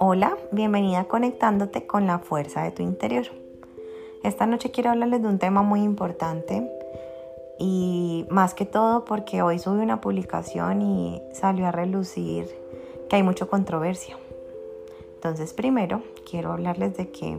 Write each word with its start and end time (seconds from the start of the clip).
Hola, 0.00 0.36
bienvenida 0.52 1.04
conectándote 1.04 1.86
con 1.86 2.06
la 2.06 2.18
fuerza 2.18 2.62
de 2.62 2.70
tu 2.70 2.82
interior. 2.82 3.26
Esta 4.22 4.46
noche 4.46 4.70
quiero 4.70 4.90
hablarles 4.90 5.22
de 5.22 5.28
un 5.28 5.38
tema 5.38 5.62
muy 5.62 5.82
importante 5.82 6.70
y 7.58 8.26
más 8.30 8.54
que 8.54 8.64
todo 8.64 9.04
porque 9.04 9.42
hoy 9.42 9.58
subí 9.58 9.80
una 9.80 10.00
publicación 10.00 10.80
y 10.82 11.22
salió 11.32 11.66
a 11.66 11.72
relucir 11.72 12.48
que 13.08 13.16
hay 13.16 13.22
mucha 13.22 13.46
controversia. 13.46 14.16
Entonces 15.14 15.52
primero 15.52 16.02
quiero 16.28 16.52
hablarles 16.52 16.96
de 16.96 17.10
que 17.10 17.38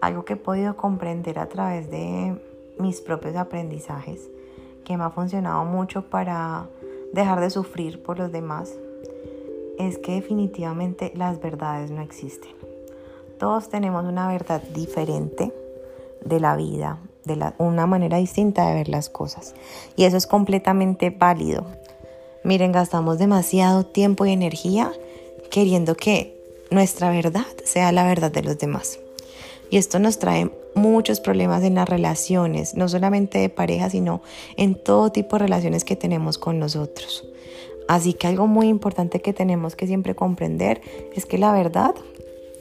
algo 0.00 0.24
que 0.24 0.34
he 0.34 0.36
podido 0.36 0.76
comprender 0.76 1.38
a 1.38 1.48
través 1.48 1.90
de 1.90 2.36
mis 2.78 3.00
propios 3.00 3.36
aprendizajes, 3.36 4.30
que 4.84 4.96
me 4.96 5.04
ha 5.04 5.10
funcionado 5.10 5.64
mucho 5.64 6.08
para 6.08 6.68
dejar 7.16 7.40
de 7.40 7.50
sufrir 7.50 8.02
por 8.02 8.18
los 8.18 8.30
demás, 8.30 8.72
es 9.78 9.98
que 9.98 10.12
definitivamente 10.12 11.12
las 11.16 11.40
verdades 11.40 11.90
no 11.90 12.02
existen. 12.02 12.52
Todos 13.38 13.68
tenemos 13.68 14.04
una 14.04 14.28
verdad 14.28 14.62
diferente 14.62 15.52
de 16.24 16.40
la 16.40 16.56
vida, 16.56 16.98
de 17.24 17.52
una 17.58 17.86
manera 17.86 18.18
distinta 18.18 18.68
de 18.68 18.74
ver 18.74 18.88
las 18.88 19.10
cosas. 19.10 19.54
Y 19.96 20.04
eso 20.04 20.16
es 20.16 20.26
completamente 20.26 21.10
válido. 21.10 21.66
Miren, 22.44 22.72
gastamos 22.72 23.18
demasiado 23.18 23.84
tiempo 23.84 24.24
y 24.24 24.32
energía 24.32 24.92
queriendo 25.50 25.96
que 25.96 26.36
nuestra 26.70 27.10
verdad 27.10 27.46
sea 27.64 27.92
la 27.92 28.06
verdad 28.06 28.30
de 28.30 28.42
los 28.42 28.58
demás. 28.58 28.98
Y 29.70 29.78
esto 29.78 29.98
nos 29.98 30.18
trae 30.18 30.50
muchos 30.76 31.20
problemas 31.20 31.64
en 31.64 31.74
las 31.74 31.88
relaciones, 31.88 32.76
no 32.76 32.88
solamente 32.88 33.38
de 33.38 33.48
pareja, 33.48 33.90
sino 33.90 34.22
en 34.56 34.74
todo 34.74 35.10
tipo 35.10 35.36
de 35.36 35.40
relaciones 35.40 35.84
que 35.84 35.96
tenemos 35.96 36.38
con 36.38 36.58
nosotros. 36.58 37.24
Así 37.88 38.12
que 38.12 38.26
algo 38.26 38.46
muy 38.46 38.68
importante 38.68 39.20
que 39.20 39.32
tenemos 39.32 39.74
que 39.74 39.86
siempre 39.86 40.14
comprender 40.14 40.80
es 41.14 41.24
que 41.24 41.38
la 41.38 41.52
verdad 41.52 41.94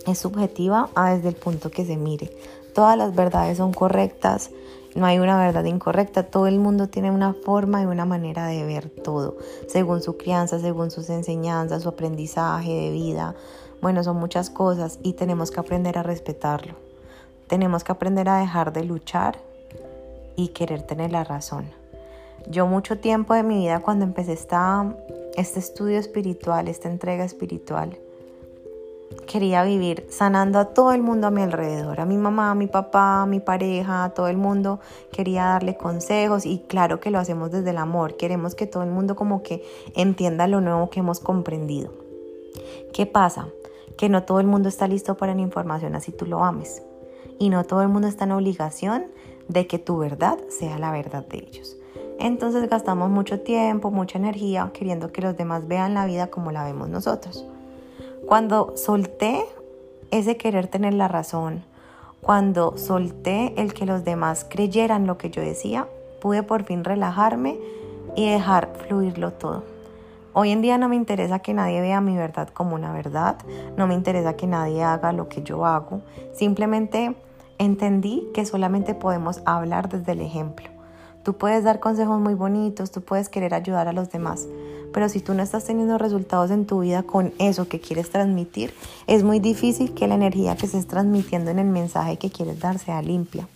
es 0.07 0.19
subjetiva 0.19 0.89
a 0.95 1.13
desde 1.13 1.29
el 1.29 1.35
punto 1.35 1.71
que 1.71 1.85
se 1.85 1.97
mire. 1.97 2.31
Todas 2.73 2.97
las 2.97 3.13
verdades 3.15 3.57
son 3.57 3.73
correctas, 3.73 4.51
no 4.95 5.05
hay 5.05 5.19
una 5.19 5.37
verdad 5.37 5.65
incorrecta, 5.65 6.23
todo 6.23 6.47
el 6.47 6.59
mundo 6.59 6.87
tiene 6.87 7.11
una 7.11 7.33
forma 7.33 7.81
y 7.81 7.85
una 7.85 8.05
manera 8.05 8.47
de 8.47 8.63
ver 8.63 8.89
todo, 8.89 9.35
según 9.67 10.01
su 10.01 10.15
crianza, 10.15 10.59
según 10.59 10.89
sus 10.89 11.09
enseñanzas, 11.09 11.83
su 11.83 11.89
aprendizaje 11.89 12.73
de 12.73 12.91
vida. 12.91 13.35
Bueno, 13.81 14.03
son 14.03 14.17
muchas 14.17 14.49
cosas 14.49 14.99
y 15.03 15.13
tenemos 15.13 15.51
que 15.51 15.59
aprender 15.59 15.97
a 15.97 16.03
respetarlo. 16.03 16.75
Tenemos 17.47 17.83
que 17.83 17.91
aprender 17.91 18.27
a 18.29 18.39
dejar 18.39 18.73
de 18.73 18.83
luchar 18.83 19.37
y 20.35 20.49
querer 20.49 20.81
tener 20.81 21.11
la 21.11 21.23
razón. 21.23 21.65
Yo 22.47 22.67
mucho 22.67 22.99
tiempo 22.99 23.33
de 23.33 23.43
mi 23.43 23.59
vida 23.59 23.79
cuando 23.79 24.05
empecé 24.05 24.33
esta, 24.33 24.85
este 25.35 25.59
estudio 25.59 25.99
espiritual, 25.99 26.67
esta 26.67 26.89
entrega 26.89 27.23
espiritual, 27.23 27.97
quería 29.27 29.63
vivir 29.63 30.05
sanando 30.09 30.59
a 30.59 30.65
todo 30.65 30.91
el 30.91 31.01
mundo 31.01 31.27
a 31.27 31.31
mi 31.31 31.41
alrededor, 31.41 31.99
a 31.99 32.05
mi 32.05 32.17
mamá, 32.17 32.51
a 32.51 32.55
mi 32.55 32.67
papá, 32.67 33.23
a 33.23 33.25
mi 33.25 33.39
pareja, 33.39 34.03
a 34.03 34.09
todo 34.09 34.27
el 34.27 34.37
mundo. 34.37 34.79
Quería 35.11 35.45
darle 35.45 35.77
consejos 35.77 36.45
y 36.45 36.59
claro 36.67 36.99
que 36.99 37.11
lo 37.11 37.19
hacemos 37.19 37.51
desde 37.51 37.71
el 37.71 37.77
amor. 37.77 38.17
Queremos 38.17 38.55
que 38.55 38.67
todo 38.67 38.83
el 38.83 38.89
mundo 38.89 39.15
como 39.15 39.43
que 39.43 39.63
entienda 39.95 40.47
lo 40.47 40.61
nuevo 40.61 40.89
que 40.89 40.99
hemos 40.99 41.19
comprendido. 41.19 41.91
¿Qué 42.93 43.05
pasa? 43.05 43.47
Que 43.97 44.09
no 44.09 44.23
todo 44.23 44.39
el 44.39 44.47
mundo 44.47 44.69
está 44.69 44.87
listo 44.87 45.15
para 45.15 45.35
la 45.35 45.41
información 45.41 45.95
así 45.95 46.11
tú 46.11 46.25
lo 46.25 46.43
ames. 46.43 46.81
Y 47.39 47.49
no 47.49 47.63
todo 47.63 47.81
el 47.81 47.89
mundo 47.89 48.07
está 48.07 48.25
en 48.25 48.31
obligación 48.31 49.05
de 49.47 49.67
que 49.67 49.79
tu 49.79 49.97
verdad 49.97 50.37
sea 50.49 50.79
la 50.79 50.91
verdad 50.91 51.25
de 51.25 51.37
ellos. 51.37 51.77
Entonces 52.19 52.69
gastamos 52.69 53.09
mucho 53.09 53.41
tiempo, 53.41 53.91
mucha 53.91 54.17
energía 54.17 54.71
queriendo 54.73 55.11
que 55.11 55.21
los 55.21 55.35
demás 55.35 55.67
vean 55.67 55.93
la 55.93 56.05
vida 56.05 56.27
como 56.27 56.51
la 56.51 56.63
vemos 56.63 56.89
nosotros. 56.89 57.45
Cuando 58.25 58.75
solté 58.77 59.45
ese 60.11 60.37
querer 60.37 60.67
tener 60.67 60.93
la 60.93 61.07
razón, 61.07 61.63
cuando 62.21 62.77
solté 62.77 63.53
el 63.61 63.73
que 63.73 63.85
los 63.85 64.03
demás 64.03 64.45
creyeran 64.49 65.05
lo 65.05 65.17
que 65.17 65.29
yo 65.29 65.41
decía, 65.41 65.87
pude 66.21 66.41
por 66.41 66.63
fin 66.63 66.83
relajarme 66.83 67.59
y 68.15 68.29
dejar 68.29 68.73
fluirlo 68.87 69.33
todo. 69.33 69.74
Hoy 70.37 70.51
en 70.51 70.61
día 70.61 70.77
no 70.77 70.89
me 70.89 70.97
interesa 70.97 71.39
que 71.39 71.53
nadie 71.53 71.79
vea 71.79 72.01
mi 72.01 72.17
verdad 72.17 72.49
como 72.49 72.75
una 72.75 72.91
verdad, 72.91 73.37
no 73.77 73.87
me 73.87 73.93
interesa 73.93 74.35
que 74.35 74.47
nadie 74.47 74.83
haga 74.83 75.13
lo 75.13 75.29
que 75.29 75.43
yo 75.43 75.65
hago, 75.65 76.01
simplemente 76.33 77.15
entendí 77.57 78.27
que 78.33 78.45
solamente 78.45 78.95
podemos 78.95 79.41
hablar 79.45 79.87
desde 79.87 80.11
el 80.11 80.19
ejemplo. 80.19 80.67
Tú 81.23 81.37
puedes 81.37 81.63
dar 81.63 81.79
consejos 81.79 82.19
muy 82.19 82.33
bonitos, 82.33 82.91
tú 82.91 82.99
puedes 82.99 83.29
querer 83.29 83.53
ayudar 83.53 83.87
a 83.87 83.93
los 83.93 84.11
demás, 84.11 84.45
pero 84.91 85.07
si 85.07 85.21
tú 85.21 85.33
no 85.33 85.41
estás 85.41 85.63
teniendo 85.63 85.97
resultados 85.97 86.51
en 86.51 86.65
tu 86.65 86.81
vida 86.81 87.03
con 87.03 87.31
eso 87.39 87.69
que 87.69 87.79
quieres 87.79 88.09
transmitir, 88.09 88.73
es 89.07 89.23
muy 89.23 89.39
difícil 89.39 89.93
que 89.93 90.09
la 90.09 90.15
energía 90.15 90.57
que 90.57 90.65
estés 90.65 90.85
transmitiendo 90.85 91.49
en 91.49 91.59
el 91.59 91.67
mensaje 91.67 92.17
que 92.17 92.29
quieres 92.29 92.59
dar 92.59 92.77
sea 92.77 93.01
limpia. 93.01 93.47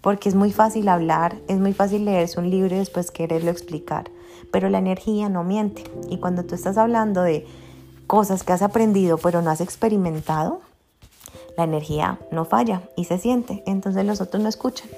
Porque 0.00 0.28
es 0.28 0.36
muy 0.36 0.52
fácil 0.52 0.88
hablar, 0.90 1.34
es 1.48 1.58
muy 1.58 1.72
fácil 1.72 2.04
leerse 2.04 2.38
un 2.38 2.50
libro 2.50 2.76
y 2.76 2.78
después 2.78 3.10
quererlo 3.10 3.50
explicar, 3.50 4.04
pero 4.50 4.68
la 4.68 4.78
energía 4.78 5.28
no 5.28 5.44
miente. 5.44 5.84
Y 6.08 6.18
cuando 6.18 6.44
tú 6.44 6.54
estás 6.54 6.78
hablando 6.78 7.22
de 7.22 7.46
cosas 8.06 8.42
que 8.42 8.52
has 8.52 8.62
aprendido 8.62 9.18
pero 9.18 9.42
no 9.42 9.50
has 9.50 9.60
experimentado, 9.60 10.60
la 11.56 11.64
energía 11.64 12.18
no 12.30 12.44
falla 12.44 12.82
y 12.96 13.04
se 13.04 13.18
siente, 13.18 13.62
entonces 13.66 14.04
los 14.04 14.20
otros 14.20 14.42
no 14.42 14.48
escuchan. 14.48 14.88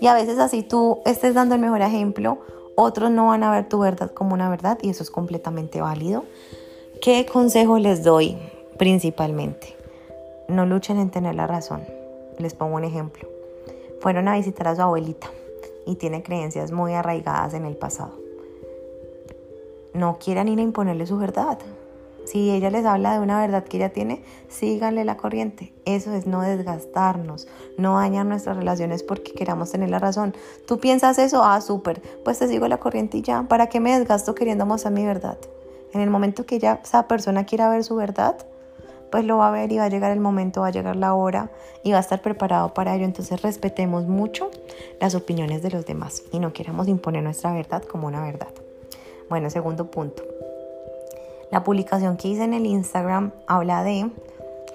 Y 0.00 0.06
a 0.06 0.14
veces 0.14 0.38
así 0.38 0.62
tú 0.62 1.00
estés 1.06 1.34
dando 1.34 1.54
el 1.54 1.60
mejor 1.60 1.80
ejemplo, 1.80 2.38
otros 2.76 3.10
no 3.10 3.28
van 3.28 3.42
a 3.42 3.50
ver 3.50 3.68
tu 3.68 3.78
verdad 3.78 4.10
como 4.10 4.34
una 4.34 4.50
verdad 4.50 4.78
y 4.82 4.90
eso 4.90 5.02
es 5.02 5.10
completamente 5.10 5.80
válido. 5.80 6.24
¿Qué 7.00 7.26
consejo 7.26 7.78
les 7.78 8.02
doy 8.02 8.36
principalmente? 8.78 9.76
No 10.48 10.66
luchen 10.66 10.98
en 10.98 11.10
tener 11.10 11.34
la 11.34 11.46
razón. 11.46 11.82
Les 12.38 12.54
pongo 12.54 12.76
un 12.76 12.84
ejemplo. 12.84 13.28
Fueron 14.00 14.28
a 14.28 14.36
visitar 14.36 14.68
a 14.68 14.76
su 14.76 14.82
abuelita 14.82 15.28
y 15.86 15.94
tiene 15.94 16.22
creencias 16.22 16.72
muy 16.72 16.94
arraigadas 16.94 17.54
en 17.54 17.64
el 17.64 17.76
pasado. 17.76 18.23
No 19.94 20.18
quieran 20.18 20.48
ir 20.48 20.58
a 20.58 20.62
imponerle 20.62 21.06
su 21.06 21.16
verdad. 21.16 21.58
Si 22.24 22.50
ella 22.50 22.70
les 22.70 22.84
habla 22.84 23.12
de 23.12 23.20
una 23.20 23.38
verdad 23.38 23.64
que 23.64 23.76
ella 23.76 23.92
tiene, 23.92 24.24
síganle 24.48 25.04
la 25.04 25.16
corriente. 25.16 25.72
Eso 25.84 26.12
es 26.12 26.26
no 26.26 26.40
desgastarnos, 26.40 27.46
no 27.78 27.96
dañar 27.96 28.26
nuestras 28.26 28.56
relaciones 28.56 29.02
porque 29.02 29.32
queramos 29.32 29.70
tener 29.70 29.90
la 29.90 29.98
razón. 29.98 30.34
¿Tú 30.66 30.80
piensas 30.80 31.18
eso? 31.18 31.44
Ah, 31.44 31.60
súper. 31.60 32.02
Pues 32.24 32.38
te 32.38 32.48
sigo 32.48 32.66
la 32.66 32.78
corriente 32.78 33.18
y 33.18 33.22
ya. 33.22 33.44
¿Para 33.44 33.68
qué 33.68 33.78
me 33.78 33.96
desgasto 33.96 34.34
queriendo 34.34 34.66
mostrar 34.66 34.92
mi 34.92 35.04
verdad? 35.04 35.38
En 35.92 36.00
el 36.00 36.10
momento 36.10 36.44
que 36.44 36.56
ella, 36.56 36.80
esa 36.82 37.06
persona 37.06 37.44
quiera 37.44 37.68
ver 37.68 37.84
su 37.84 37.94
verdad, 37.94 38.36
pues 39.12 39.24
lo 39.24 39.36
va 39.36 39.48
a 39.48 39.52
ver 39.52 39.70
y 39.70 39.76
va 39.76 39.84
a 39.84 39.88
llegar 39.88 40.10
el 40.10 40.18
momento, 40.18 40.62
va 40.62 40.68
a 40.68 40.72
llegar 40.72 40.96
la 40.96 41.14
hora 41.14 41.52
y 41.84 41.92
va 41.92 41.98
a 41.98 42.00
estar 42.00 42.20
preparado 42.20 42.74
para 42.74 42.96
ello. 42.96 43.04
Entonces 43.04 43.42
respetemos 43.42 44.06
mucho 44.06 44.50
las 44.98 45.14
opiniones 45.14 45.62
de 45.62 45.70
los 45.70 45.86
demás 45.86 46.22
y 46.32 46.40
no 46.40 46.52
queramos 46.52 46.88
imponer 46.88 47.22
nuestra 47.22 47.52
verdad 47.52 47.82
como 47.84 48.08
una 48.08 48.24
verdad. 48.24 48.63
Bueno, 49.28 49.50
segundo 49.50 49.90
punto. 49.90 50.22
La 51.50 51.62
publicación 51.64 52.16
que 52.16 52.28
hice 52.28 52.44
en 52.44 52.54
el 52.54 52.66
Instagram 52.66 53.32
habla 53.46 53.82
de 53.82 54.10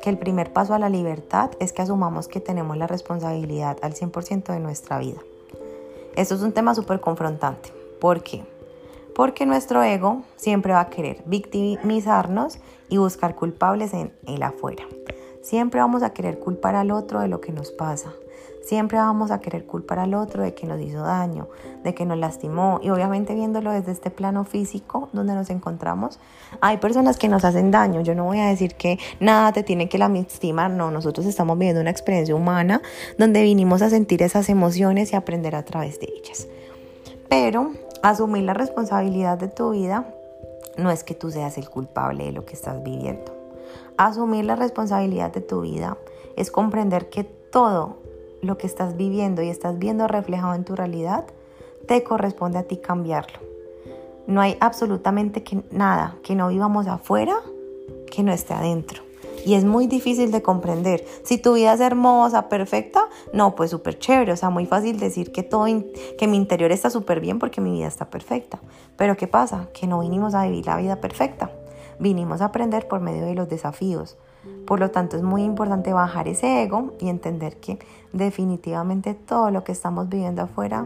que 0.01 0.09
el 0.09 0.17
primer 0.17 0.53
paso 0.53 0.73
a 0.73 0.79
la 0.79 0.89
libertad 0.89 1.51
es 1.59 1.73
que 1.73 1.81
asumamos 1.81 2.27
que 2.27 2.39
tenemos 2.39 2.77
la 2.77 2.87
responsabilidad 2.87 3.77
al 3.81 3.93
100% 3.93 4.53
de 4.53 4.59
nuestra 4.59 4.97
vida. 4.97 5.19
Esto 6.15 6.35
es 6.35 6.41
un 6.41 6.53
tema 6.53 6.73
súper 6.75 6.99
confrontante. 6.99 7.71
¿Por 7.99 8.23
qué? 8.23 8.43
Porque 9.15 9.45
nuestro 9.45 9.83
ego 9.83 10.23
siempre 10.37 10.73
va 10.73 10.81
a 10.81 10.89
querer 10.89 11.21
victimizarnos 11.25 12.59
y 12.87 12.97
buscar 12.97 13.35
culpables 13.35 13.93
en 13.93 14.13
el 14.25 14.41
afuera. 14.43 14.83
Siempre 15.41 15.81
vamos 15.81 16.03
a 16.03 16.13
querer 16.13 16.39
culpar 16.39 16.75
al 16.75 16.91
otro 16.91 17.19
de 17.19 17.27
lo 17.27 17.41
que 17.41 17.51
nos 17.51 17.71
pasa. 17.71 18.13
Siempre 18.61 18.99
vamos 18.99 19.31
a 19.31 19.39
querer 19.39 19.65
culpar 19.65 19.97
al 19.97 20.13
otro 20.13 20.43
de 20.43 20.53
que 20.53 20.67
nos 20.67 20.79
hizo 20.79 21.01
daño, 21.01 21.47
de 21.83 21.95
que 21.95 22.05
nos 22.05 22.19
lastimó. 22.19 22.79
Y 22.83 22.91
obviamente 22.91 23.33
viéndolo 23.33 23.71
desde 23.71 23.91
este 23.91 24.11
plano 24.11 24.43
físico 24.43 25.09
donde 25.11 25.33
nos 25.33 25.49
encontramos, 25.49 26.19
hay 26.61 26.77
personas 26.77 27.17
que 27.17 27.29
nos 27.29 27.43
hacen 27.45 27.71
daño. 27.71 28.01
Yo 28.01 28.13
no 28.13 28.25
voy 28.25 28.39
a 28.39 28.45
decir 28.45 28.75
que 28.75 28.99
nada 29.19 29.53
te 29.53 29.63
tiene 29.63 29.89
que 29.89 29.97
lastimar. 29.97 30.69
No, 30.69 30.91
nosotros 30.91 31.25
estamos 31.25 31.57
viviendo 31.57 31.81
una 31.81 31.89
experiencia 31.89 32.35
humana 32.35 32.81
donde 33.17 33.41
vinimos 33.41 33.81
a 33.81 33.89
sentir 33.89 34.21
esas 34.21 34.49
emociones 34.49 35.13
y 35.13 35.15
aprender 35.15 35.55
a 35.55 35.63
través 35.63 35.99
de 35.99 36.07
ellas. 36.15 36.47
Pero 37.27 37.71
asumir 38.03 38.43
la 38.43 38.53
responsabilidad 38.53 39.37
de 39.37 39.47
tu 39.47 39.71
vida 39.71 40.05
no 40.77 40.91
es 40.91 41.03
que 41.03 41.15
tú 41.15 41.31
seas 41.31 41.57
el 41.57 41.69
culpable 41.69 42.25
de 42.25 42.31
lo 42.33 42.45
que 42.45 42.53
estás 42.53 42.83
viviendo. 42.83 43.35
Asumir 43.97 44.45
la 44.45 44.55
responsabilidad 44.55 45.33
de 45.33 45.41
tu 45.41 45.61
vida 45.61 45.97
es 46.37 46.51
comprender 46.51 47.09
que 47.09 47.23
todo 47.23 47.97
lo 48.41 48.57
que 48.57 48.67
estás 48.67 48.95
viviendo 48.97 49.41
y 49.41 49.49
estás 49.49 49.77
viendo 49.79 50.07
reflejado 50.07 50.53
en 50.53 50.63
tu 50.63 50.75
realidad, 50.75 51.25
te 51.87 52.03
corresponde 52.03 52.59
a 52.59 52.63
ti 52.63 52.77
cambiarlo. 52.77 53.39
No 54.27 54.41
hay 54.41 54.57
absolutamente 54.59 55.43
que, 55.43 55.63
nada 55.71 56.17
que 56.23 56.35
no 56.35 56.49
vivamos 56.49 56.87
afuera 56.87 57.35
que 58.11 58.23
no 58.23 58.31
esté 58.31 58.53
adentro. 58.53 59.03
Y 59.45 59.53
es 59.53 59.63
muy 59.63 59.87
difícil 59.87 60.31
de 60.31 60.41
comprender. 60.41 61.05
Si 61.23 61.37
tu 61.37 61.53
vida 61.53 61.73
es 61.73 61.79
hermosa, 61.79 62.49
perfecta, 62.49 63.07
no, 63.33 63.55
pues 63.55 63.71
súper 63.71 63.97
chévere. 63.97 64.33
O 64.33 64.35
sea, 64.35 64.49
muy 64.49 64.65
fácil 64.65 64.99
decir 64.99 65.31
que, 65.31 65.43
todo, 65.43 65.65
que 66.17 66.27
mi 66.27 66.37
interior 66.37 66.71
está 66.71 66.89
súper 66.89 67.19
bien 67.21 67.39
porque 67.39 67.61
mi 67.61 67.71
vida 67.71 67.87
está 67.87 68.09
perfecta. 68.09 68.59
Pero 68.97 69.15
¿qué 69.15 69.27
pasa? 69.27 69.69
Que 69.73 69.87
no 69.87 70.01
vinimos 70.01 70.33
a 70.35 70.43
vivir 70.43 70.65
la 70.65 70.77
vida 70.77 70.97
perfecta. 70.97 71.51
Vinimos 71.99 72.41
a 72.41 72.45
aprender 72.45 72.87
por 72.87 72.99
medio 72.99 73.25
de 73.25 73.35
los 73.35 73.47
desafíos. 73.47 74.17
Por 74.65 74.79
lo 74.79 74.91
tanto, 74.91 75.17
es 75.17 75.23
muy 75.23 75.43
importante 75.43 75.93
bajar 75.93 76.27
ese 76.27 76.63
ego 76.63 76.93
y 76.99 77.09
entender 77.09 77.57
que 77.57 77.79
definitivamente 78.13 79.13
todo 79.13 79.51
lo 79.51 79.63
que 79.63 79.71
estamos 79.71 80.09
viviendo 80.09 80.43
afuera 80.43 80.85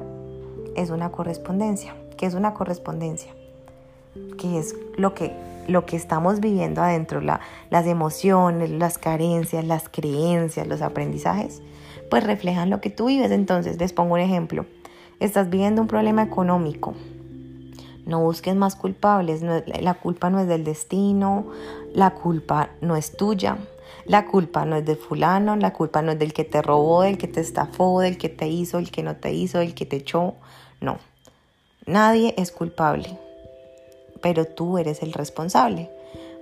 es 0.76 0.90
una 0.90 1.12
correspondencia. 1.12 1.96
¿Qué 2.18 2.26
es 2.26 2.34
una 2.34 2.54
correspondencia? 2.54 3.32
Que 4.38 4.60
es 4.60 4.76
lo 4.98 5.14
que 5.14 5.34
lo 5.68 5.86
que 5.86 5.96
estamos 5.96 6.40
viviendo 6.40 6.82
adentro, 6.82 7.22
las 7.22 7.88
emociones, 7.88 8.70
las 8.70 8.98
carencias, 8.98 9.66
las 9.66 9.90
creencias, 9.90 10.68
los 10.68 10.82
aprendizajes, 10.82 11.62
pues 12.10 12.24
reflejan 12.24 12.70
lo 12.70 12.82
que 12.82 12.90
tú 12.90 13.08
vives. 13.08 13.32
Entonces, 13.32 13.80
les 13.80 13.94
pongo 13.94 14.16
un 14.16 14.20
ejemplo. 14.20 14.66
Estás 15.20 15.50
viviendo 15.50 15.82
un 15.82 15.88
problema 15.88 16.24
económico. 16.24 16.94
No 18.06 18.20
busques 18.20 18.56
más 18.56 18.76
culpables. 18.76 19.42
la 19.42 19.94
culpa 19.94 20.30
no 20.30 20.40
es 20.40 20.48
del 20.48 20.64
destino, 20.64 21.46
la 21.94 22.12
culpa 22.12 22.70
no 22.82 22.96
es 22.96 23.16
tuya. 23.16 23.58
La 24.06 24.26
culpa 24.26 24.66
no 24.66 24.76
es 24.76 24.86
de 24.86 24.96
fulano, 24.96 25.56
la 25.56 25.72
culpa 25.72 26.02
no 26.02 26.12
es 26.12 26.20
del 26.20 26.34
que 26.34 26.44
te 26.44 26.62
robó, 26.62 27.04
del 27.04 27.18
que 27.18 27.28
te 27.28 27.40
estafó, 27.40 28.02
del 28.02 28.18
que 28.18 28.28
te 28.28 28.48
hizo, 28.48 28.78
el 28.78 28.92
que 28.92 29.04
no 29.04 29.16
te 29.16 29.32
hizo, 29.32 29.62
el 29.62 29.74
que 29.74 29.86
te 29.86 29.98
echó. 29.98 30.36
No. 30.82 30.98
Nadie 31.86 32.34
es 32.38 32.52
culpable 32.52 33.18
pero 34.24 34.46
tú 34.46 34.78
eres 34.78 35.04
el 35.04 35.12
responsable. 35.12 35.90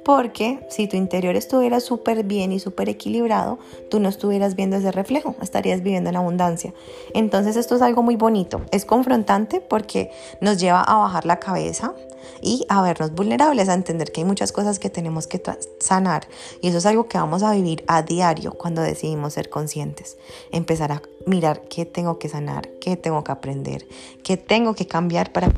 Porque 0.04 0.66
si 0.70 0.88
tu 0.88 0.98
interior 0.98 1.36
estuviera 1.36 1.80
súper 1.80 2.24
bien 2.24 2.52
y 2.52 2.60
súper 2.60 2.90
equilibrado, 2.90 3.60
tú 3.90 4.00
no 4.00 4.10
estuvieras 4.10 4.56
viendo 4.56 4.78
ese 4.78 4.92
reflejo, 4.92 5.36
estarías 5.42 5.84
viviendo 5.84 6.10
en 6.10 6.16
abundancia. 6.16 6.74
Entonces 7.14 7.56
esto 7.56 7.76
es 7.76 7.82
algo 7.82 8.02
muy 8.02 8.16
bonito, 8.16 8.62
es 8.72 8.86
confrontante 8.86 9.62
porque 9.62 10.12
nos 10.40 10.60
lleva 10.60 10.82
a 10.82 10.98
bajar 10.98 11.26
la 11.26 11.40
cabeza 11.40 11.94
y 12.42 12.66
a 12.70 12.82
vernos 12.82 13.14
vulnerables, 13.14 13.70
a 13.70 13.74
entender 13.74 14.12
que 14.12 14.22
hay 14.22 14.26
muchas 14.26 14.52
cosas 14.52 14.80
que 14.80 14.90
tenemos 14.90 15.28
que 15.28 15.42
sanar. 15.80 16.28
Y 16.62 16.68
eso 16.68 16.78
es 16.80 16.86
algo 16.86 17.08
que 17.08 17.18
vamos 17.18 17.44
a 17.44 17.54
vivir 17.54 17.84
a 17.88 18.02
diario 18.02 18.54
cuando 18.54 18.82
decidimos 18.82 19.34
ser 19.34 19.50
conscientes. 19.50 20.18
Empezar 20.52 20.92
a 20.92 21.02
mirar 21.26 21.62
qué 21.70 21.86
tengo 21.86 22.20
que 22.20 22.30
sanar, 22.30 22.70
qué 22.80 22.98
tengo 22.98 23.24
que 23.24 23.32
aprender, 23.32 23.88
qué 24.24 24.38
tengo 24.38 24.74
que 24.74 24.88
cambiar 24.88 25.32
para 25.32 25.52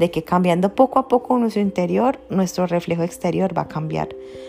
de 0.00 0.10
que 0.10 0.24
cambiando 0.24 0.74
poco 0.74 0.98
a 0.98 1.08
poco 1.08 1.38
nuestro 1.38 1.60
interior, 1.60 2.18
nuestro 2.30 2.66
reflejo 2.66 3.02
exterior 3.02 3.56
va 3.56 3.62
a 3.62 3.68
cambiar. 3.68 4.08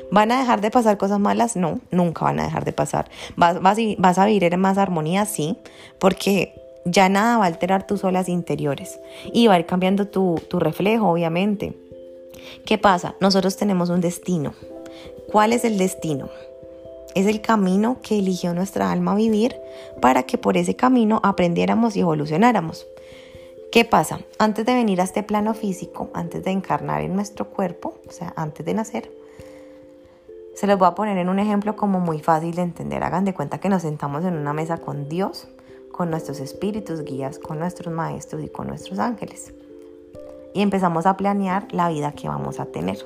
¿Van 0.09 0.31
a 0.31 0.39
dejar 0.39 0.61
de 0.61 0.71
pasar 0.71 0.97
cosas 0.97 1.19
malas? 1.19 1.57
No, 1.57 1.81
nunca 1.91 2.23
van 2.23 2.39
a 2.39 2.45
dejar 2.45 2.63
de 2.63 2.71
pasar. 2.71 3.11
¿Vas, 3.35 3.61
vas, 3.61 4.17
a 4.17 4.25
vivir 4.25 4.45
en 4.45 4.59
más 4.61 4.77
armonía? 4.77 5.25
Sí, 5.25 5.57
porque 5.99 6.55
ya 6.85 7.09
nada 7.09 7.37
va 7.37 7.43
a 7.43 7.47
alterar 7.47 7.85
tus 7.85 8.05
olas 8.05 8.29
interiores 8.29 8.97
y 9.33 9.47
va 9.47 9.55
a 9.55 9.59
ir 9.59 9.65
cambiando 9.65 10.07
tu, 10.07 10.41
tu 10.49 10.57
reflejo, 10.57 11.09
obviamente. 11.09 11.77
¿Qué 12.65 12.77
pasa? 12.77 13.15
Nosotros 13.19 13.57
tenemos 13.57 13.89
un 13.89 13.99
destino. 13.99 14.53
¿Cuál 15.33 15.51
es 15.51 15.65
el 15.65 15.77
destino? 15.77 16.29
Es 17.13 17.27
el 17.27 17.41
camino 17.41 17.97
que 18.01 18.19
eligió 18.19 18.53
nuestra 18.53 18.89
alma 18.89 19.15
vivir 19.15 19.57
para 20.01 20.23
que 20.23 20.37
por 20.37 20.55
ese 20.55 20.77
camino 20.77 21.19
aprendiéramos 21.23 21.97
y 21.97 21.99
evolucionáramos. 21.99 22.87
¿Qué 23.71 23.85
pasa? 23.85 24.19
Antes 24.37 24.65
de 24.65 24.73
venir 24.73 24.99
a 24.99 25.05
este 25.05 25.23
plano 25.23 25.53
físico, 25.53 26.09
antes 26.13 26.43
de 26.43 26.51
encarnar 26.51 27.03
en 27.03 27.15
nuestro 27.15 27.49
cuerpo, 27.51 27.93
o 28.05 28.11
sea, 28.11 28.33
antes 28.35 28.65
de 28.65 28.73
nacer, 28.73 29.09
se 30.55 30.67
los 30.67 30.77
voy 30.77 30.89
a 30.89 30.95
poner 30.95 31.17
en 31.17 31.29
un 31.29 31.39
ejemplo 31.39 31.77
como 31.77 32.01
muy 32.01 32.19
fácil 32.19 32.53
de 32.53 32.63
entender. 32.63 33.01
Hagan 33.01 33.23
de 33.23 33.33
cuenta 33.33 33.59
que 33.59 33.69
nos 33.69 33.83
sentamos 33.83 34.25
en 34.25 34.35
una 34.35 34.51
mesa 34.51 34.79
con 34.79 35.07
Dios, 35.07 35.47
con 35.93 36.09
nuestros 36.09 36.41
espíritus 36.41 37.05
guías, 37.05 37.39
con 37.39 37.59
nuestros 37.59 37.93
maestros 37.93 38.43
y 38.43 38.49
con 38.49 38.67
nuestros 38.67 38.99
ángeles. 38.99 39.53
Y 40.53 40.61
empezamos 40.61 41.05
a 41.05 41.15
planear 41.15 41.65
la 41.71 41.87
vida 41.87 42.11
que 42.11 42.27
vamos 42.27 42.59
a 42.59 42.65
tener. 42.65 42.97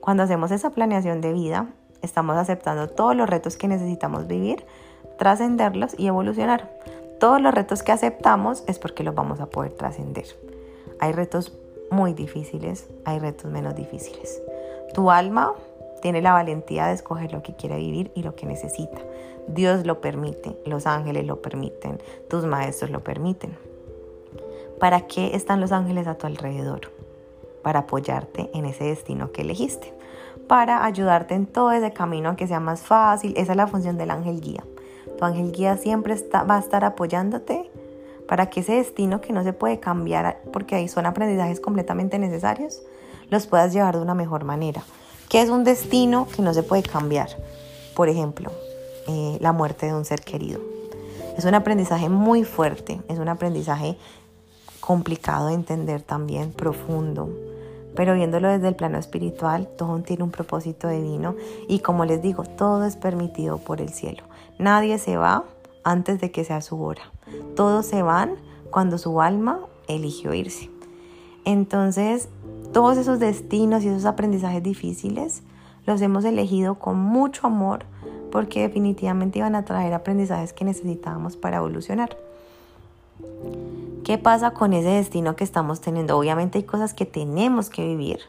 Cuando 0.00 0.22
hacemos 0.22 0.50
esa 0.50 0.70
planeación 0.70 1.20
de 1.20 1.34
vida, 1.34 1.74
estamos 2.00 2.38
aceptando 2.38 2.88
todos 2.88 3.14
los 3.14 3.28
retos 3.28 3.58
que 3.58 3.68
necesitamos 3.68 4.28
vivir, 4.28 4.64
trascenderlos 5.18 5.94
y 5.98 6.06
evolucionar. 6.06 6.70
Todos 7.18 7.40
los 7.40 7.52
retos 7.52 7.82
que 7.82 7.90
aceptamos 7.90 8.62
es 8.68 8.78
porque 8.78 9.02
los 9.02 9.14
vamos 9.14 9.40
a 9.40 9.46
poder 9.46 9.72
trascender. 9.72 10.26
Hay 11.00 11.12
retos 11.12 11.52
muy 11.90 12.14
difíciles, 12.14 12.88
hay 13.04 13.18
retos 13.18 13.50
menos 13.50 13.74
difíciles. 13.74 14.40
Tu 14.94 15.10
alma 15.10 15.52
tiene 16.00 16.22
la 16.22 16.32
valentía 16.32 16.86
de 16.86 16.94
escoger 16.94 17.32
lo 17.32 17.42
que 17.42 17.56
quiere 17.56 17.76
vivir 17.76 18.12
y 18.14 18.22
lo 18.22 18.36
que 18.36 18.46
necesita. 18.46 18.98
Dios 19.48 19.84
lo 19.84 20.00
permite, 20.00 20.56
los 20.64 20.86
ángeles 20.86 21.26
lo 21.26 21.42
permiten, 21.42 22.00
tus 22.28 22.44
maestros 22.44 22.90
lo 22.90 23.00
permiten. 23.00 23.56
¿Para 24.78 25.08
qué 25.08 25.34
están 25.34 25.60
los 25.60 25.72
ángeles 25.72 26.06
a 26.06 26.16
tu 26.16 26.28
alrededor? 26.28 26.92
Para 27.62 27.80
apoyarte 27.80 28.48
en 28.54 28.64
ese 28.64 28.84
destino 28.84 29.32
que 29.32 29.42
elegiste, 29.42 29.92
para 30.46 30.84
ayudarte 30.84 31.34
en 31.34 31.46
todo 31.46 31.72
ese 31.72 31.92
camino 31.92 32.28
a 32.28 32.36
que 32.36 32.46
sea 32.46 32.60
más 32.60 32.82
fácil. 32.82 33.34
Esa 33.36 33.52
es 33.52 33.56
la 33.56 33.66
función 33.66 33.98
del 33.98 34.12
ángel 34.12 34.40
guía. 34.40 34.62
Tu 35.18 35.24
ángel 35.24 35.52
guía 35.52 35.76
siempre 35.76 36.16
va 36.32 36.56
a 36.56 36.60
estar 36.60 36.84
apoyándote 36.84 37.70
para 38.28 38.50
que 38.50 38.60
ese 38.60 38.74
destino 38.74 39.20
que 39.20 39.32
no 39.32 39.42
se 39.42 39.52
puede 39.52 39.80
cambiar 39.80 40.40
porque 40.52 40.76
ahí 40.76 40.86
son 40.86 41.06
aprendizajes 41.06 41.60
completamente 41.60 42.18
necesarios, 42.18 42.82
los 43.30 43.46
puedas 43.46 43.72
llevar 43.72 43.96
de 43.96 44.02
una 44.02 44.14
mejor 44.14 44.44
manera. 44.44 44.82
¿Qué 45.28 45.42
es 45.42 45.50
un 45.50 45.64
destino 45.64 46.28
que 46.34 46.42
no 46.42 46.54
se 46.54 46.62
puede 46.62 46.82
cambiar? 46.82 47.28
Por 47.94 48.08
ejemplo, 48.08 48.52
eh, 49.08 49.38
la 49.40 49.52
muerte 49.52 49.86
de 49.86 49.94
un 49.94 50.04
ser 50.04 50.20
querido. 50.20 50.60
Es 51.36 51.44
un 51.44 51.54
aprendizaje 51.54 52.08
muy 52.08 52.44
fuerte, 52.44 53.00
es 53.08 53.18
un 53.18 53.28
aprendizaje 53.28 53.96
complicado 54.80 55.48
de 55.48 55.54
entender 55.54 56.02
también, 56.02 56.52
profundo, 56.52 57.28
pero 57.94 58.14
viéndolo 58.14 58.48
desde 58.48 58.68
el 58.68 58.76
plano 58.76 58.98
espiritual, 58.98 59.68
todo 59.76 59.98
tiene 60.00 60.22
un 60.22 60.30
propósito 60.30 60.88
divino 60.88 61.34
y 61.66 61.80
como 61.80 62.04
les 62.04 62.22
digo, 62.22 62.44
todo 62.44 62.84
es 62.84 62.96
permitido 62.96 63.58
por 63.58 63.80
el 63.80 63.88
cielo. 63.88 64.22
Nadie 64.58 64.98
se 64.98 65.16
va 65.16 65.44
antes 65.84 66.20
de 66.20 66.30
que 66.30 66.44
sea 66.44 66.60
su 66.60 66.82
hora. 66.82 67.12
Todos 67.54 67.86
se 67.86 68.02
van 68.02 68.36
cuando 68.70 68.98
su 68.98 69.20
alma 69.20 69.60
eligió 69.86 70.34
irse. 70.34 70.70
Entonces, 71.44 72.28
todos 72.72 72.98
esos 72.98 73.18
destinos 73.18 73.84
y 73.84 73.88
esos 73.88 74.04
aprendizajes 74.04 74.62
difíciles 74.62 75.42
los 75.86 76.02
hemos 76.02 76.24
elegido 76.24 76.74
con 76.74 76.98
mucho 76.98 77.46
amor 77.46 77.84
porque 78.30 78.60
definitivamente 78.60 79.38
iban 79.38 79.54
a 79.54 79.64
traer 79.64 79.94
aprendizajes 79.94 80.52
que 80.52 80.64
necesitábamos 80.64 81.36
para 81.36 81.56
evolucionar. 81.58 82.16
¿Qué 84.04 84.18
pasa 84.18 84.50
con 84.50 84.72
ese 84.72 84.88
destino 84.88 85.36
que 85.36 85.44
estamos 85.44 85.80
teniendo? 85.80 86.18
Obviamente 86.18 86.58
hay 86.58 86.64
cosas 86.64 86.94
que 86.94 87.06
tenemos 87.06 87.70
que 87.70 87.86
vivir 87.86 88.20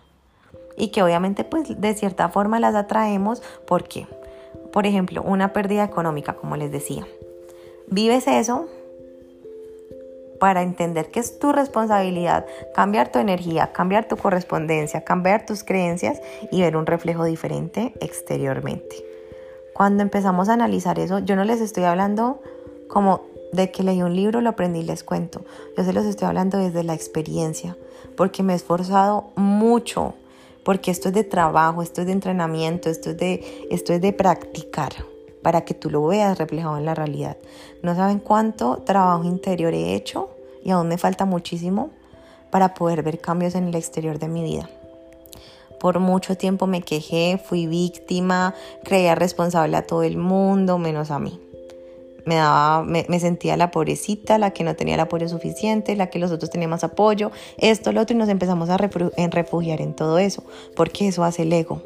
y 0.77 0.89
que 0.89 1.03
obviamente 1.03 1.43
pues 1.43 1.79
de 1.79 1.93
cierta 1.93 2.29
forma 2.29 2.59
las 2.59 2.75
atraemos. 2.75 3.41
¿Por 3.67 3.83
qué? 3.83 4.07
Por 4.71 4.85
ejemplo, 4.85 5.21
una 5.23 5.53
pérdida 5.53 5.83
económica, 5.83 6.35
como 6.35 6.55
les 6.55 6.71
decía. 6.71 7.07
Vives 7.88 8.27
eso 8.27 8.67
para 10.39 10.61
entender 10.61 11.11
que 11.11 11.19
es 11.19 11.38
tu 11.38 11.51
responsabilidad 11.51 12.45
cambiar 12.73 13.11
tu 13.11 13.19
energía, 13.19 13.71
cambiar 13.73 14.07
tu 14.07 14.15
correspondencia, 14.17 15.03
cambiar 15.03 15.45
tus 15.45 15.63
creencias 15.63 16.21
y 16.51 16.61
ver 16.61 16.77
un 16.77 16.85
reflejo 16.85 17.25
diferente 17.25 17.93
exteriormente. 17.99 19.03
Cuando 19.73 20.01
empezamos 20.01 20.49
a 20.49 20.53
analizar 20.53 20.97
eso, 20.99 21.19
yo 21.19 21.35
no 21.35 21.43
les 21.43 21.61
estoy 21.61 21.83
hablando 21.83 22.41
como 22.88 23.21
de 23.51 23.71
que 23.71 23.83
leí 23.83 24.01
un 24.01 24.15
libro, 24.15 24.41
lo 24.41 24.49
aprendí 24.49 24.79
y 24.79 24.83
les 24.83 25.03
cuento. 25.03 25.41
Yo 25.77 25.83
se 25.83 25.93
los 25.93 26.05
estoy 26.05 26.27
hablando 26.27 26.57
desde 26.57 26.83
la 26.83 26.93
experiencia, 26.93 27.75
porque 28.15 28.43
me 28.43 28.53
he 28.53 28.55
esforzado 28.55 29.31
mucho 29.35 30.15
porque 30.69 30.91
esto 30.91 31.07
es 31.07 31.15
de 31.15 31.23
trabajo, 31.23 31.81
esto 31.81 32.01
es 32.01 32.05
de 32.05 32.13
entrenamiento, 32.13 32.91
esto 32.91 33.09
es 33.09 33.17
de, 33.17 33.67
esto 33.71 33.91
es 33.91 34.01
de 34.01 34.13
practicar 34.13 34.93
para 35.41 35.61
que 35.61 35.73
tú 35.73 35.89
lo 35.89 36.05
veas 36.05 36.38
reflejado 36.38 36.77
en 36.77 36.85
la 36.85 36.93
realidad. 36.93 37.38
No 37.81 37.95
saben 37.95 38.19
cuánto 38.19 38.77
trabajo 38.85 39.23
interior 39.23 39.73
he 39.73 39.95
hecho 39.95 40.29
y 40.63 40.69
aún 40.69 40.88
me 40.88 40.99
falta 40.99 41.25
muchísimo 41.25 41.89
para 42.51 42.75
poder 42.75 43.01
ver 43.01 43.19
cambios 43.19 43.55
en 43.55 43.69
el 43.69 43.73
exterior 43.73 44.19
de 44.19 44.27
mi 44.27 44.43
vida. 44.43 44.69
Por 45.79 45.99
mucho 45.99 46.38
tiempo 46.38 46.67
me 46.67 46.83
quejé, 46.83 47.41
fui 47.43 47.65
víctima, 47.65 48.53
creía 48.83 49.15
responsable 49.15 49.75
a 49.75 49.88
todo 49.88 50.03
el 50.03 50.17
mundo 50.17 50.77
menos 50.77 51.09
a 51.09 51.17
mí 51.17 51.48
me, 52.29 52.36
daba, 52.36 52.83
me, 52.83 53.19
sentía 53.19 53.57
la 53.57 53.71
pobrecita, 53.71 54.38
la 54.38 54.51
que 54.51 54.63
no 54.63 54.75
tenía 54.75 54.93
el 54.93 55.00
apoyo 55.00 55.27
suficiente, 55.27 55.95
la 55.95 56.12
que 56.12 56.19
los 56.19 56.31
otros 56.31 56.51
tenían 56.51 56.69
más 56.69 56.83
apoyo, 56.83 57.31
esto, 57.57 57.91
lo 57.91 58.01
otro, 58.01 58.15
y 58.15 58.19
nos 58.19 58.29
empezamos 58.29 58.69
a 58.69 58.77
refugiar 58.77 59.81
en 59.81 59.95
todo 59.95 60.19
eso, 60.19 60.43
porque 60.75 61.07
eso 61.07 61.24
hace 61.24 61.41
el 61.41 61.51
ego. 61.51 61.81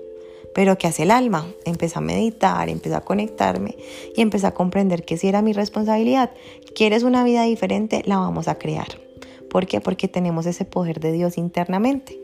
Pero 0.54 0.78
¿qué 0.78 0.88
hace 0.88 1.04
el 1.04 1.12
alma? 1.12 1.48
Empecé 1.66 1.98
a 1.98 2.02
meditar, 2.02 2.68
empecé 2.68 2.96
a 2.96 3.02
conectarme 3.02 3.76
y 4.16 4.22
empecé 4.22 4.48
a 4.48 4.54
comprender 4.54 5.04
que 5.06 5.18
si 5.18 5.28
era 5.30 5.42
mi 5.42 5.54
responsabilidad, 5.54 6.32
quieres 6.76 7.04
una 7.04 7.24
vida 7.24 7.44
diferente, 7.44 8.04
la 8.06 8.18
vamos 8.18 8.48
a 8.48 8.56
crear. 8.56 8.88
¿Por 9.50 9.66
qué? 9.66 9.80
Porque 9.80 10.08
tenemos 10.08 10.46
ese 10.46 10.66
poder 10.66 11.00
de 11.00 11.14
Dios 11.14 11.38
internamente. 11.38 12.20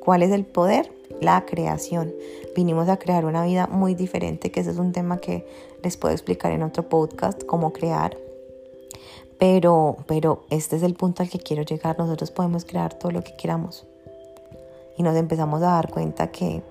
¿Cuál 0.00 0.22
es 0.22 0.30
el 0.30 0.44
poder? 0.44 0.95
La 1.20 1.44
creación. 1.46 2.14
Vinimos 2.54 2.88
a 2.88 2.98
crear 2.98 3.24
una 3.24 3.44
vida 3.44 3.66
muy 3.66 3.94
diferente, 3.94 4.50
que 4.50 4.60
ese 4.60 4.70
es 4.70 4.78
un 4.78 4.92
tema 4.92 5.18
que 5.18 5.46
les 5.82 5.96
puedo 5.96 6.12
explicar 6.12 6.52
en 6.52 6.62
otro 6.62 6.88
podcast, 6.88 7.44
cómo 7.44 7.72
crear. 7.72 8.16
Pero, 9.38 9.96
pero 10.06 10.44
este 10.50 10.76
es 10.76 10.82
el 10.82 10.94
punto 10.94 11.22
al 11.22 11.28
que 11.28 11.38
quiero 11.38 11.62
llegar. 11.62 11.98
Nosotros 11.98 12.30
podemos 12.30 12.64
crear 12.64 12.94
todo 12.94 13.12
lo 13.12 13.22
que 13.22 13.36
queramos. 13.36 13.86
Y 14.96 15.02
nos 15.02 15.16
empezamos 15.16 15.62
a 15.62 15.72
dar 15.72 15.90
cuenta 15.90 16.30
que 16.30 16.62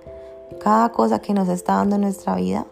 cada 0.59 0.91
cosa 0.91 1.19
que 1.19 1.33
nos 1.33 1.49
está 1.49 1.75
dando 1.75 1.95
en 1.95 2.01
nuestra 2.01 2.35
vida 2.35 2.65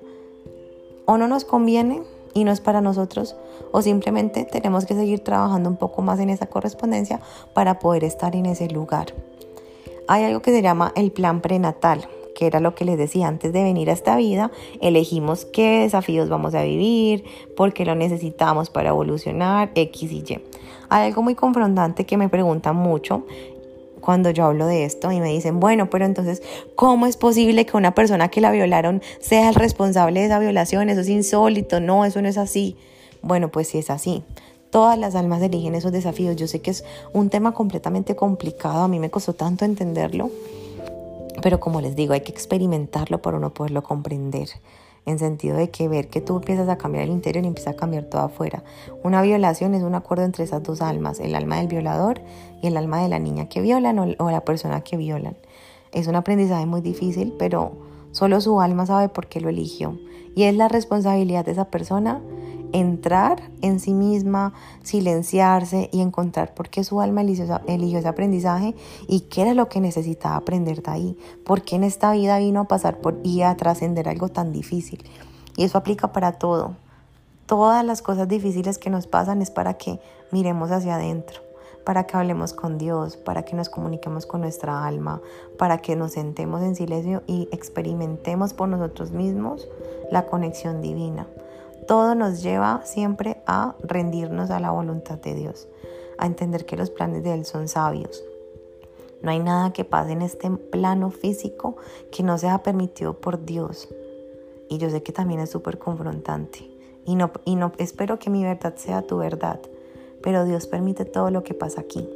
o 1.05 1.17
no 1.17 1.27
nos 1.27 1.45
conviene 1.45 2.03
y 2.33 2.43
no 2.43 2.51
es 2.51 2.61
para 2.61 2.81
nosotros 2.81 3.35
o 3.71 3.81
simplemente 3.81 4.45
tenemos 4.45 4.85
que 4.85 4.95
seguir 4.95 5.23
trabajando 5.23 5.69
un 5.69 5.77
poco 5.77 6.01
más 6.01 6.19
en 6.19 6.29
esa 6.29 6.47
correspondencia 6.47 7.19
para 7.53 7.79
poder 7.79 8.03
estar 8.03 8.35
en 8.35 8.45
ese 8.45 8.67
lugar. 8.69 9.13
Hay 10.07 10.23
algo 10.23 10.41
que 10.41 10.51
se 10.51 10.61
llama 10.61 10.91
el 10.95 11.11
plan 11.11 11.41
prenatal, 11.41 12.07
que 12.35 12.47
era 12.47 12.59
lo 12.59 12.75
que 12.75 12.85
les 12.85 12.97
decía 12.97 13.27
antes 13.27 13.53
de 13.53 13.63
venir 13.63 13.89
a 13.89 13.93
esta 13.93 14.15
vida, 14.15 14.51
elegimos 14.81 15.45
qué 15.45 15.81
desafíos 15.81 16.29
vamos 16.29 16.55
a 16.55 16.63
vivir, 16.63 17.23
por 17.55 17.73
qué 17.73 17.85
lo 17.85 17.95
necesitamos 17.95 18.69
para 18.69 18.89
evolucionar, 18.89 19.71
X 19.75 20.11
y 20.11 20.23
Y. 20.27 20.39
Hay 20.89 21.07
algo 21.07 21.21
muy 21.21 21.35
confrontante 21.35 22.05
que 22.05 22.17
me 22.17 22.29
preguntan 22.29 22.75
mucho 22.75 23.25
cuando 24.01 24.29
yo 24.31 24.45
hablo 24.45 24.67
de 24.67 24.83
esto 24.83 25.11
y 25.11 25.21
me 25.21 25.29
dicen, 25.29 25.59
bueno, 25.59 25.89
pero 25.89 26.05
entonces, 26.05 26.43
¿cómo 26.75 27.05
es 27.05 27.15
posible 27.15 27.65
que 27.65 27.77
una 27.77 27.95
persona 27.95 28.27
que 28.27 28.41
la 28.41 28.51
violaron 28.51 29.01
sea 29.19 29.47
el 29.49 29.55
responsable 29.55 30.19
de 30.19 30.25
esa 30.25 30.39
violación? 30.39 30.89
Eso 30.89 31.01
es 31.01 31.09
insólito, 31.09 31.79
no, 31.79 32.03
eso 32.03 32.21
no 32.21 32.27
es 32.27 32.37
así. 32.37 32.75
Bueno, 33.21 33.49
pues 33.49 33.69
sí 33.69 33.77
es 33.77 33.89
así. 33.89 34.23
Todas 34.73 34.97
las 34.97 35.13
almas 35.13 35.39
eligen 35.43 35.75
esos 35.75 35.91
desafíos. 35.91 36.35
Yo 36.35 36.47
sé 36.47 36.59
que 36.59 36.71
es 36.71 36.83
un 37.13 37.29
tema 37.29 37.51
completamente 37.51 38.15
complicado, 38.15 38.81
a 38.81 38.87
mí 38.87 38.97
me 38.97 39.11
costó 39.11 39.33
tanto 39.33 39.65
entenderlo, 39.65 40.31
pero 41.43 41.59
como 41.59 41.79
les 41.79 41.95
digo, 41.95 42.13
hay 42.13 42.21
que 42.21 42.31
experimentarlo 42.31 43.21
para 43.21 43.37
uno 43.37 43.53
poderlo 43.53 43.83
comprender 43.83 44.49
en 45.05 45.19
sentido 45.19 45.57
de 45.57 45.69
que 45.69 45.87
ver 45.87 46.07
que 46.07 46.21
tú 46.21 46.37
empiezas 46.37 46.69
a 46.69 46.79
cambiar 46.79 47.03
el 47.03 47.11
interior 47.11 47.45
y 47.45 47.49
empieza 47.49 47.69
a 47.69 47.75
cambiar 47.75 48.05
todo 48.05 48.23
afuera. 48.23 48.63
Una 49.03 49.21
violación 49.21 49.75
es 49.75 49.83
un 49.83 49.93
acuerdo 49.93 50.23
entre 50.23 50.43
esas 50.43 50.63
dos 50.63 50.81
almas, 50.81 51.19
el 51.19 51.35
alma 51.35 51.57
del 51.57 51.67
violador 51.67 52.21
y 52.63 52.65
el 52.65 52.75
alma 52.75 52.99
de 52.99 53.09
la 53.09 53.19
niña 53.19 53.49
que 53.49 53.61
violan 53.61 53.99
o, 53.99 54.31
la 54.31 54.41
persona 54.41 54.81
que 54.81 54.97
violan. 54.97 55.37
Es 55.91 56.07
un 56.07 56.15
aprendizaje 56.15 56.65
muy 56.65 56.81
difícil, 56.81 57.31
pero 57.37 57.73
solo 58.11 58.41
su 58.41 58.59
alma 58.59 58.87
sabe 58.87 59.07
por 59.07 59.27
qué 59.27 59.39
lo 59.39 59.49
eligió. 59.49 59.99
Y 60.33 60.45
es 60.45 60.55
la 60.55 60.67
responsabilidad 60.67 61.45
de 61.45 61.51
esa 61.51 61.65
persona 61.65 62.21
entrar 62.73 63.51
en 63.61 63.79
sí 63.79 63.93
misma, 63.93 64.53
silenciarse 64.83 65.89
y 65.93 66.01
encontrar 66.01 66.53
por 66.53 66.69
qué 66.69 66.83
su 66.83 66.99
alma 66.99 67.21
eligió, 67.21 67.99
ese 67.99 68.07
aprendizaje 68.07 68.75
y 69.07 69.21
qué 69.21 69.43
era 69.43 69.53
lo 69.53 69.69
que 69.69 69.79
necesitaba 69.79 70.35
aprender 70.35 70.81
de 70.81 70.91
ahí, 70.91 71.17
por 71.45 71.61
qué 71.61 71.77
en 71.77 71.83
esta 71.83 72.11
vida 72.11 72.39
vino 72.39 72.61
a 72.61 72.67
pasar 72.67 72.97
por 72.97 73.19
y 73.23 73.43
a 73.43 73.55
trascender 73.55 74.09
algo 74.09 74.27
tan 74.27 74.51
difícil. 74.51 75.05
Y 75.55 75.63
eso 75.63 75.77
aplica 75.77 76.11
para 76.11 76.33
todo. 76.33 76.75
Todas 77.45 77.85
las 77.85 78.01
cosas 78.01 78.27
difíciles 78.27 78.77
que 78.77 78.89
nos 78.89 79.07
pasan 79.07 79.41
es 79.41 79.51
para 79.51 79.75
que 79.75 79.99
miremos 80.31 80.71
hacia 80.71 80.95
adentro, 80.95 81.41
para 81.85 82.05
que 82.05 82.17
hablemos 82.17 82.53
con 82.53 82.77
Dios, 82.77 83.17
para 83.17 83.43
que 83.43 83.55
nos 83.55 83.69
comuniquemos 83.69 84.25
con 84.25 84.41
nuestra 84.41 84.85
alma, 84.85 85.21
para 85.59 85.77
que 85.77 85.95
nos 85.95 86.13
sentemos 86.13 86.63
en 86.63 86.75
silencio 86.75 87.21
y 87.27 87.47
experimentemos 87.51 88.53
por 88.53 88.69
nosotros 88.69 89.11
mismos 89.11 89.67
la 90.09 90.25
conexión 90.25 90.81
divina. 90.81 91.27
Todo 91.87 92.15
nos 92.15 92.41
lleva 92.41 92.81
siempre 92.85 93.41
a 93.45 93.75
rendirnos 93.83 94.51
a 94.51 94.59
la 94.59 94.71
voluntad 94.71 95.17
de 95.19 95.35
Dios, 95.35 95.67
a 96.17 96.25
entender 96.25 96.65
que 96.65 96.77
los 96.77 96.89
planes 96.89 97.23
de 97.23 97.33
Él 97.33 97.45
son 97.45 97.67
sabios. 97.67 98.23
No 99.21 99.31
hay 99.31 99.39
nada 99.39 99.71
que 99.73 99.85
pase 99.85 100.11
en 100.11 100.21
este 100.21 100.49
plano 100.49 101.09
físico 101.09 101.77
que 102.11 102.23
no 102.23 102.37
sea 102.37 102.61
permitido 102.63 103.19
por 103.19 103.45
Dios. 103.45 103.87
Y 104.69 104.77
yo 104.77 104.89
sé 104.89 105.01
que 105.01 105.13
también 105.13 105.39
es 105.39 105.49
súper 105.49 105.77
confrontante. 105.77 106.69
Y 107.05 107.15
no, 107.15 107.31
y 107.45 107.55
no 107.55 107.71
espero 107.77 108.19
que 108.19 108.29
mi 108.29 108.43
verdad 108.43 108.75
sea 108.75 109.01
tu 109.01 109.17
verdad, 109.17 109.59
pero 110.21 110.45
Dios 110.45 110.67
permite 110.67 111.05
todo 111.05 111.31
lo 111.31 111.43
que 111.43 111.53
pasa 111.53 111.81
aquí. 111.81 112.07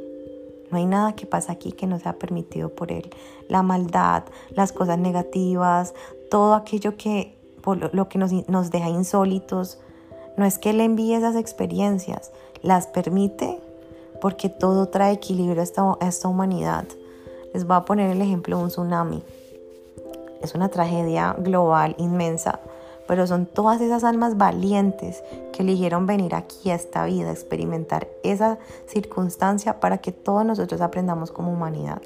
No 0.70 0.76
hay 0.76 0.86
nada 0.86 1.14
que 1.14 1.26
pasa 1.26 1.52
aquí 1.52 1.72
que 1.72 1.86
no 1.86 1.98
sea 1.98 2.18
permitido 2.18 2.68
por 2.68 2.92
Él. 2.92 3.10
La 3.48 3.62
maldad, 3.62 4.24
las 4.50 4.72
cosas 4.72 4.98
negativas, 4.98 5.94
todo 6.30 6.54
aquello 6.54 6.96
que 6.96 7.37
lo 7.74 8.08
que 8.08 8.18
nos, 8.18 8.70
deja 8.70 8.88
insólitos. 8.88 9.78
No 10.36 10.44
es 10.44 10.58
que 10.58 10.70
Él 10.70 10.80
envíe 10.80 11.14
esas 11.14 11.36
experiencias, 11.36 12.30
las 12.62 12.86
permite 12.86 13.60
porque 14.20 14.48
todo 14.48 14.88
trae 14.88 15.12
equilibrio 15.12 15.60
a 15.60 15.64
esta, 15.64 15.96
esta 16.00 16.28
humanidad. 16.28 16.84
Les 17.54 17.66
voy 17.66 17.76
a 17.76 17.84
poner 17.84 18.10
el 18.10 18.22
ejemplo 18.22 18.58
de 18.58 18.64
un 18.64 18.68
tsunami. 18.68 19.22
Es 20.42 20.54
una 20.54 20.68
tragedia 20.68 21.34
global 21.38 21.94
inmensa, 21.98 22.60
pero 23.08 23.26
son 23.26 23.46
todas 23.46 23.80
esas 23.80 24.04
almas 24.04 24.36
valientes 24.36 25.24
que 25.52 25.62
eligieron 25.62 26.06
venir 26.06 26.34
aquí 26.34 26.70
a 26.70 26.74
esta 26.74 27.04
vida, 27.06 27.30
experimentar 27.30 28.06
esa 28.22 28.58
circunstancia 28.86 29.80
para 29.80 29.98
que 29.98 30.12
todos 30.12 30.44
nosotros 30.44 30.80
aprendamos 30.80 31.32
como 31.32 31.52
humanidad. 31.52 32.02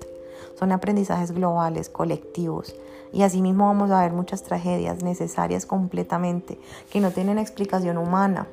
Son 0.58 0.70
aprendizajes 0.72 1.32
globales, 1.32 1.88
colectivos. 1.88 2.74
Y 3.12 3.22
asimismo 3.22 3.66
vamos 3.66 3.90
a 3.90 4.00
ver 4.02 4.12
muchas 4.12 4.42
tragedias 4.42 5.02
necesarias 5.02 5.66
completamente, 5.66 6.58
que 6.90 7.00
no 7.00 7.10
tienen 7.10 7.38
explicación 7.38 7.98
humana. 7.98 8.46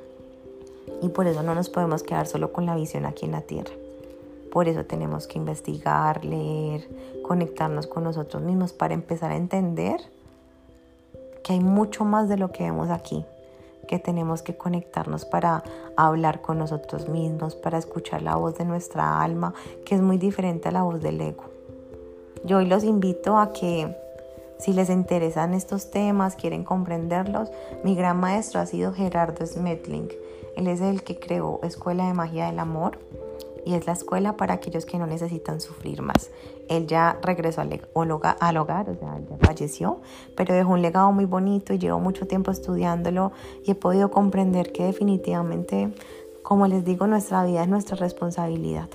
Y 1.02 1.10
por 1.10 1.28
eso 1.28 1.44
no 1.44 1.56
nos 1.56 1.70
podemos 1.70 2.04
quedar 2.04 2.28
solo 2.28 2.52
con 2.52 2.66
la 2.66 2.76
visión 2.76 3.06
aquí 3.06 3.26
en 3.26 3.32
la 3.32 3.42
Tierra. 3.42 3.72
Por 4.52 4.68
eso 4.68 4.84
tenemos 4.86 5.28
que 5.28 5.38
investigar, 5.38 6.26
leer, 6.26 6.88
conectarnos 7.22 7.88
con 7.88 8.04
nosotros 8.04 8.42
mismos 8.42 8.74
para 8.74 8.94
empezar 8.94 9.32
a 9.32 9.38
entender 9.38 10.02
que 11.44 11.54
hay 11.54 11.60
mucho 11.60 12.04
más 12.04 12.28
de 12.28 12.38
lo 12.38 12.52
que 12.52 12.64
vemos 12.64 12.90
aquí, 12.90 13.24
que 13.88 14.00
tenemos 14.00 14.42
que 14.42 14.58
conectarnos 14.58 15.26
para 15.26 15.64
hablar 15.96 16.42
con 16.42 16.58
nosotros 16.58 17.08
mismos, 17.08 17.56
para 17.56 17.78
escuchar 17.78 18.24
la 18.24 18.36
voz 18.36 18.58
de 18.58 18.66
nuestra 18.66 19.22
alma, 19.22 19.54
que 19.86 19.96
es 19.96 20.02
muy 20.02 20.18
diferente 20.18 20.70
a 20.70 20.72
la 20.72 20.84
voz 20.84 21.02
del 21.02 21.22
ego. 21.22 21.44
Yo 22.44 22.58
hoy 22.58 22.66
los 22.66 22.84
invito 22.84 23.38
a 23.38 23.54
que 23.54 23.96
si 24.60 24.74
les 24.74 24.90
interesan 24.90 25.54
estos 25.54 25.90
temas, 25.90 26.36
quieren 26.36 26.66
comprenderlos, 26.66 27.50
mi 27.84 27.96
gran 27.96 28.20
maestro 28.20 28.60
ha 28.60 28.66
sido 28.66 28.92
Gerardo 28.92 29.46
Smetling. 29.46 30.10
Él 30.58 30.68
es 30.68 30.82
el 30.82 31.02
que 31.04 31.18
creó 31.18 31.62
Escuela 31.64 32.06
de 32.08 32.14
Magia 32.14 32.48
del 32.48 32.60
Amor 32.60 33.00
y 33.66 33.76
es 33.76 33.88
la 33.88 33.94
escuela 33.94 34.36
para 34.36 34.56
aquellos 34.56 34.86
que 34.86 34.98
no 34.98 35.08
necesitan 35.08 35.62
sufrir 35.62 36.02
más. 36.02 36.30
Él 36.68 36.88
ya 36.88 37.18
regresó 37.22 37.62
al, 37.62 38.12
hogar, 38.12 38.90
o 38.90 38.96
sea, 38.96 39.20
ya 39.30 39.38
falleció, 39.48 40.02
pero 40.36 40.54
dejó 40.54 40.74
un 40.74 40.82
legado 40.82 41.12
muy 41.14 41.26
bonito 41.26 41.74
y 41.74 41.80
llevo 41.80 42.00
mucho 42.00 42.28
tiempo 42.28 42.52
estudiándolo 42.52 43.32
y 43.66 43.72
he 43.72 43.76
podido 43.76 44.12
comprender 44.12 44.74
que 44.74 44.84
definitivamente, 44.84 45.94
como 46.44 46.68
les 46.68 46.84
digo, 46.84 47.08
nuestra 47.08 47.46
vida 47.46 47.64
es 47.64 47.70
nuestra 47.70 47.96
responsabilidad. 47.96 48.90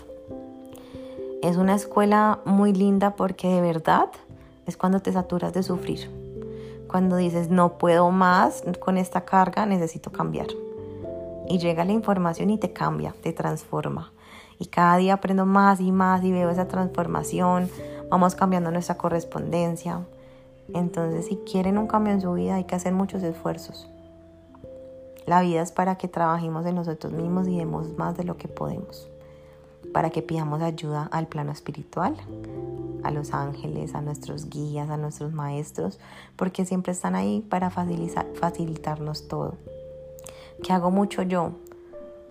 Es 1.43 1.57
una 1.57 1.75
escuela 1.75 2.41
muy 2.45 2.73
linda 2.73 3.17
porque 3.17 3.49
de 3.49 3.61
verdad 3.61 4.11
es 4.67 4.77
cuando 4.77 5.01
te 5.01 5.13
saturas 5.13 5.53
de 5.53 5.63
sufrir. 5.63 6.11
Cuando 6.89 7.17
dices, 7.17 7.51
no 7.51 7.79
puedo 7.79 8.11
más 8.11 8.63
con 8.81 8.99
esta 8.99 9.25
carga, 9.25 9.67
necesito 9.67 10.13
cambiar. 10.13 10.47
Y 11.49 11.59
llega 11.59 11.85
la 11.85 11.93
información 11.93 12.51
y 12.51 12.59
te 12.59 12.73
cambia, 12.73 13.15
te 13.23 13.33
transforma. 13.33 14.13
Y 14.59 14.67
cada 14.67 14.97
día 14.97 15.15
aprendo 15.15 15.47
más 15.47 15.81
y 15.81 15.93
más 15.93 16.23
y 16.25 16.33
veo 16.33 16.51
esa 16.51 16.69
transformación. 16.69 17.69
Vamos 18.11 18.35
cambiando 18.35 18.71
nuestra 18.71 18.97
correspondencia. 18.97 20.01
Entonces, 20.73 21.27
si 21.27 21.37
quieren 21.39 21.79
un 21.79 21.87
cambio 21.87 22.13
en 22.13 22.21
su 22.21 22.33
vida, 22.33 22.55
hay 22.55 22.65
que 22.65 22.77
hacer 22.77 22.93
muchos 22.93 23.23
esfuerzos. 23.23 23.89
La 25.27 25.41
vida 25.41 25.63
es 25.63 25.73
para 25.73 25.97
que 25.97 26.09
trabajemos 26.09 26.65
en 26.67 26.77
nosotros 26.77 27.13
mismos 27.13 27.49
y 27.49 27.59
demos 27.59 27.97
más 27.97 28.17
de 28.17 28.25
lo 28.25 28.37
que 28.37 28.49
podemos 28.49 29.09
para 29.93 30.11
que 30.11 30.23
pidamos 30.23 30.61
ayuda 30.61 31.09
al 31.13 31.29
plano 31.29 31.53
espiritual, 31.53 32.17
a 33.05 33.11
los 33.11 33.33
ángeles, 33.33 33.95
a 33.95 34.01
nuestros 34.01 34.49
guías, 34.49 34.91
a 34.91 34.97
nuestros 34.97 35.33
maestros, 35.33 36.01
porque 36.37 36.65
siempre 36.65 36.93
están 36.93 37.15
ahí 37.15 37.41
para 37.41 37.71
facilitarnos 37.71 39.29
todo. 39.29 39.55
¿Qué 40.63 40.73
hago 40.73 40.91
mucho 40.91 41.23
yo? 41.23 41.53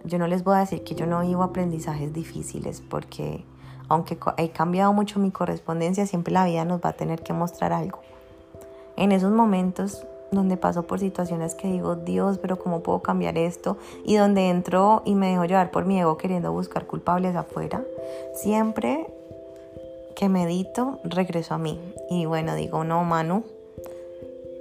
Yo 0.03 0.17
no 0.17 0.27
les 0.27 0.43
voy 0.43 0.55
a 0.55 0.59
decir 0.59 0.83
que 0.83 0.95
yo 0.95 1.05
no 1.05 1.21
vivo 1.21 1.43
aprendizajes 1.43 2.13
difíciles, 2.13 2.81
porque 2.81 3.45
aunque 3.87 4.17
he 4.37 4.49
cambiado 4.49 4.91
mucho 4.91 5.19
mi 5.19 5.31
correspondencia, 5.31 6.05
siempre 6.05 6.33
la 6.33 6.45
vida 6.45 6.65
nos 6.65 6.81
va 6.81 6.89
a 6.89 6.93
tener 6.93 7.21
que 7.23 7.33
mostrar 7.33 7.71
algo. 7.71 7.99
En 8.97 9.11
esos 9.11 9.31
momentos 9.31 10.05
donde 10.31 10.57
paso 10.57 10.83
por 10.83 10.99
situaciones 10.99 11.55
que 11.55 11.67
digo, 11.67 11.95
Dios, 11.95 12.39
pero 12.39 12.57
¿cómo 12.57 12.81
puedo 12.81 13.01
cambiar 13.01 13.37
esto? 13.37 13.77
Y 14.03 14.15
donde 14.15 14.49
entro 14.49 15.03
y 15.05 15.15
me 15.15 15.29
dejo 15.29 15.45
llevar 15.45 15.71
por 15.71 15.85
mi 15.85 15.99
ego 15.99 16.17
queriendo 16.17 16.51
buscar 16.51 16.87
culpables 16.87 17.35
afuera, 17.35 17.83
siempre 18.33 19.12
que 20.15 20.29
medito, 20.29 20.99
regreso 21.03 21.53
a 21.53 21.57
mí. 21.57 21.79
Y 22.09 22.25
bueno, 22.25 22.55
digo, 22.55 22.83
no, 22.83 23.03
Manu, 23.03 23.43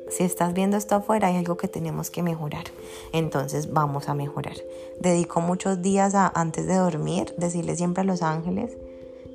si 0.09 0.25
estás 0.25 0.52
viendo 0.52 0.76
esto 0.76 0.97
afuera, 0.97 1.28
hay 1.28 1.37
algo 1.37 1.56
que 1.56 1.68
tenemos 1.68 2.11
que 2.11 2.23
mejorar. 2.23 2.64
Entonces 3.12 3.73
vamos 3.73 4.09
a 4.09 4.14
mejorar. 4.14 4.56
Dedico 5.00 5.40
muchos 5.40 5.80
días 5.80 6.14
a, 6.14 6.28
antes 6.35 6.66
de 6.66 6.76
dormir, 6.76 7.35
decirle 7.38 7.76
siempre 7.76 8.02
a 8.02 8.04
los 8.04 8.23
ángeles, 8.23 8.76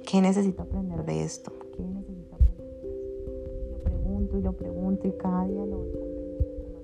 ¿qué 0.05 0.21
necesito 0.21 0.61
aprender 0.61 1.03
de 1.03 1.23
esto? 1.23 1.51
¿Qué 1.75 1.81
necesito 1.81 2.35
aprender? 2.35 2.47
pregunto 3.83 4.37
y 4.37 4.41
lo 4.41 4.53
pregunto 4.53 5.07
y 5.07 5.11
cada 5.13 5.45
día 5.45 5.65
lo 5.65 5.77
voy 5.77 5.91
comprendiendo. 5.91 6.79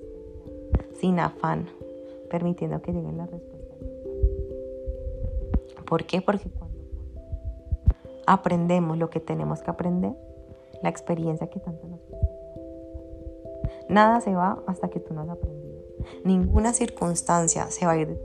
Sin 1.00 1.20
afán, 1.20 1.68
permitiendo 2.30 2.82
que 2.82 2.92
lleguen 2.92 3.16
las 3.16 3.30
respuestas. 3.30 3.78
¿Por 5.86 6.04
qué? 6.04 6.20
Porque 6.20 6.48
aprendemos 8.26 8.98
lo 8.98 9.10
que 9.10 9.20
tenemos 9.20 9.62
que 9.62 9.70
aprender, 9.70 10.12
la 10.82 10.88
experiencia 10.88 11.48
que 11.48 11.60
tanto 11.60 11.86
nos 11.86 12.00
cuesta. 12.02 12.28
Nada 13.88 14.20
se 14.20 14.34
va 14.34 14.62
hasta 14.66 14.88
que 14.88 15.00
tú 15.00 15.14
no 15.14 15.22
has 15.22 15.28
aprendido. 15.28 15.82
Ninguna 16.24 16.72
circunstancia 16.72 17.70
se 17.70 17.86
va 17.86 17.92
a 17.92 17.96
ir 17.98 18.18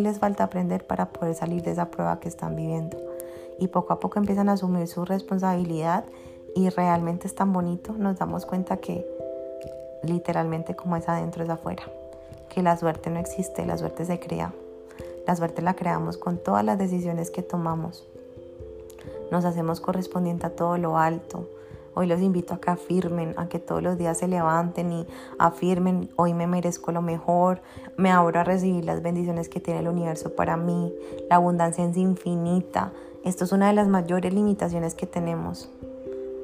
les 0.00 0.18
falta 0.18 0.44
aprender 0.44 0.86
para 0.86 1.06
poder 1.06 1.34
salir 1.34 1.62
de 1.62 1.72
esa 1.72 1.90
prueba 1.90 2.20
que 2.20 2.28
están 2.28 2.56
viviendo. 2.56 2.98
Y 3.58 3.68
poco 3.68 3.92
a 3.92 4.00
poco 4.00 4.18
empiezan 4.18 4.48
a 4.48 4.52
asumir 4.52 4.86
su 4.86 5.04
responsabilidad 5.04 6.04
y 6.54 6.68
realmente 6.70 7.26
es 7.26 7.34
tan 7.34 7.52
bonito, 7.52 7.92
nos 7.92 8.18
damos 8.18 8.46
cuenta 8.46 8.78
que 8.78 9.06
literalmente 10.02 10.76
como 10.76 10.96
es 10.96 11.08
adentro 11.08 11.42
es 11.42 11.50
afuera, 11.50 11.82
que 12.48 12.62
la 12.62 12.76
suerte 12.76 13.10
no 13.10 13.18
existe, 13.18 13.66
la 13.66 13.78
suerte 13.78 14.04
se 14.04 14.18
crea. 14.20 14.52
La 15.26 15.36
suerte 15.36 15.60
la 15.60 15.74
creamos 15.74 16.16
con 16.16 16.38
todas 16.38 16.64
las 16.64 16.78
decisiones 16.78 17.30
que 17.30 17.42
tomamos. 17.42 18.06
Nos 19.30 19.44
hacemos 19.44 19.80
correspondiente 19.80 20.46
a 20.46 20.56
todo 20.56 20.78
lo 20.78 20.96
alto, 20.96 21.46
Hoy 21.94 22.06
los 22.06 22.20
invito 22.20 22.54
a 22.54 22.60
que 22.60 22.70
afirmen, 22.70 23.34
a 23.36 23.48
que 23.48 23.58
todos 23.58 23.82
los 23.82 23.98
días 23.98 24.18
se 24.18 24.28
levanten 24.28 24.92
y 24.92 25.06
afirmen, 25.38 26.10
hoy 26.16 26.34
me 26.34 26.46
merezco 26.46 26.92
lo 26.92 27.02
mejor, 27.02 27.60
me 27.96 28.10
abro 28.10 28.40
a 28.40 28.44
recibir 28.44 28.84
las 28.84 29.02
bendiciones 29.02 29.48
que 29.48 29.60
tiene 29.60 29.80
el 29.80 29.88
universo 29.88 30.34
para 30.34 30.56
mí, 30.56 30.92
la 31.28 31.36
abundancia 31.36 31.84
es 31.84 31.96
infinita. 31.96 32.92
Esto 33.24 33.44
es 33.44 33.52
una 33.52 33.68
de 33.68 33.74
las 33.74 33.88
mayores 33.88 34.32
limitaciones 34.32 34.94
que 34.94 35.06
tenemos, 35.06 35.70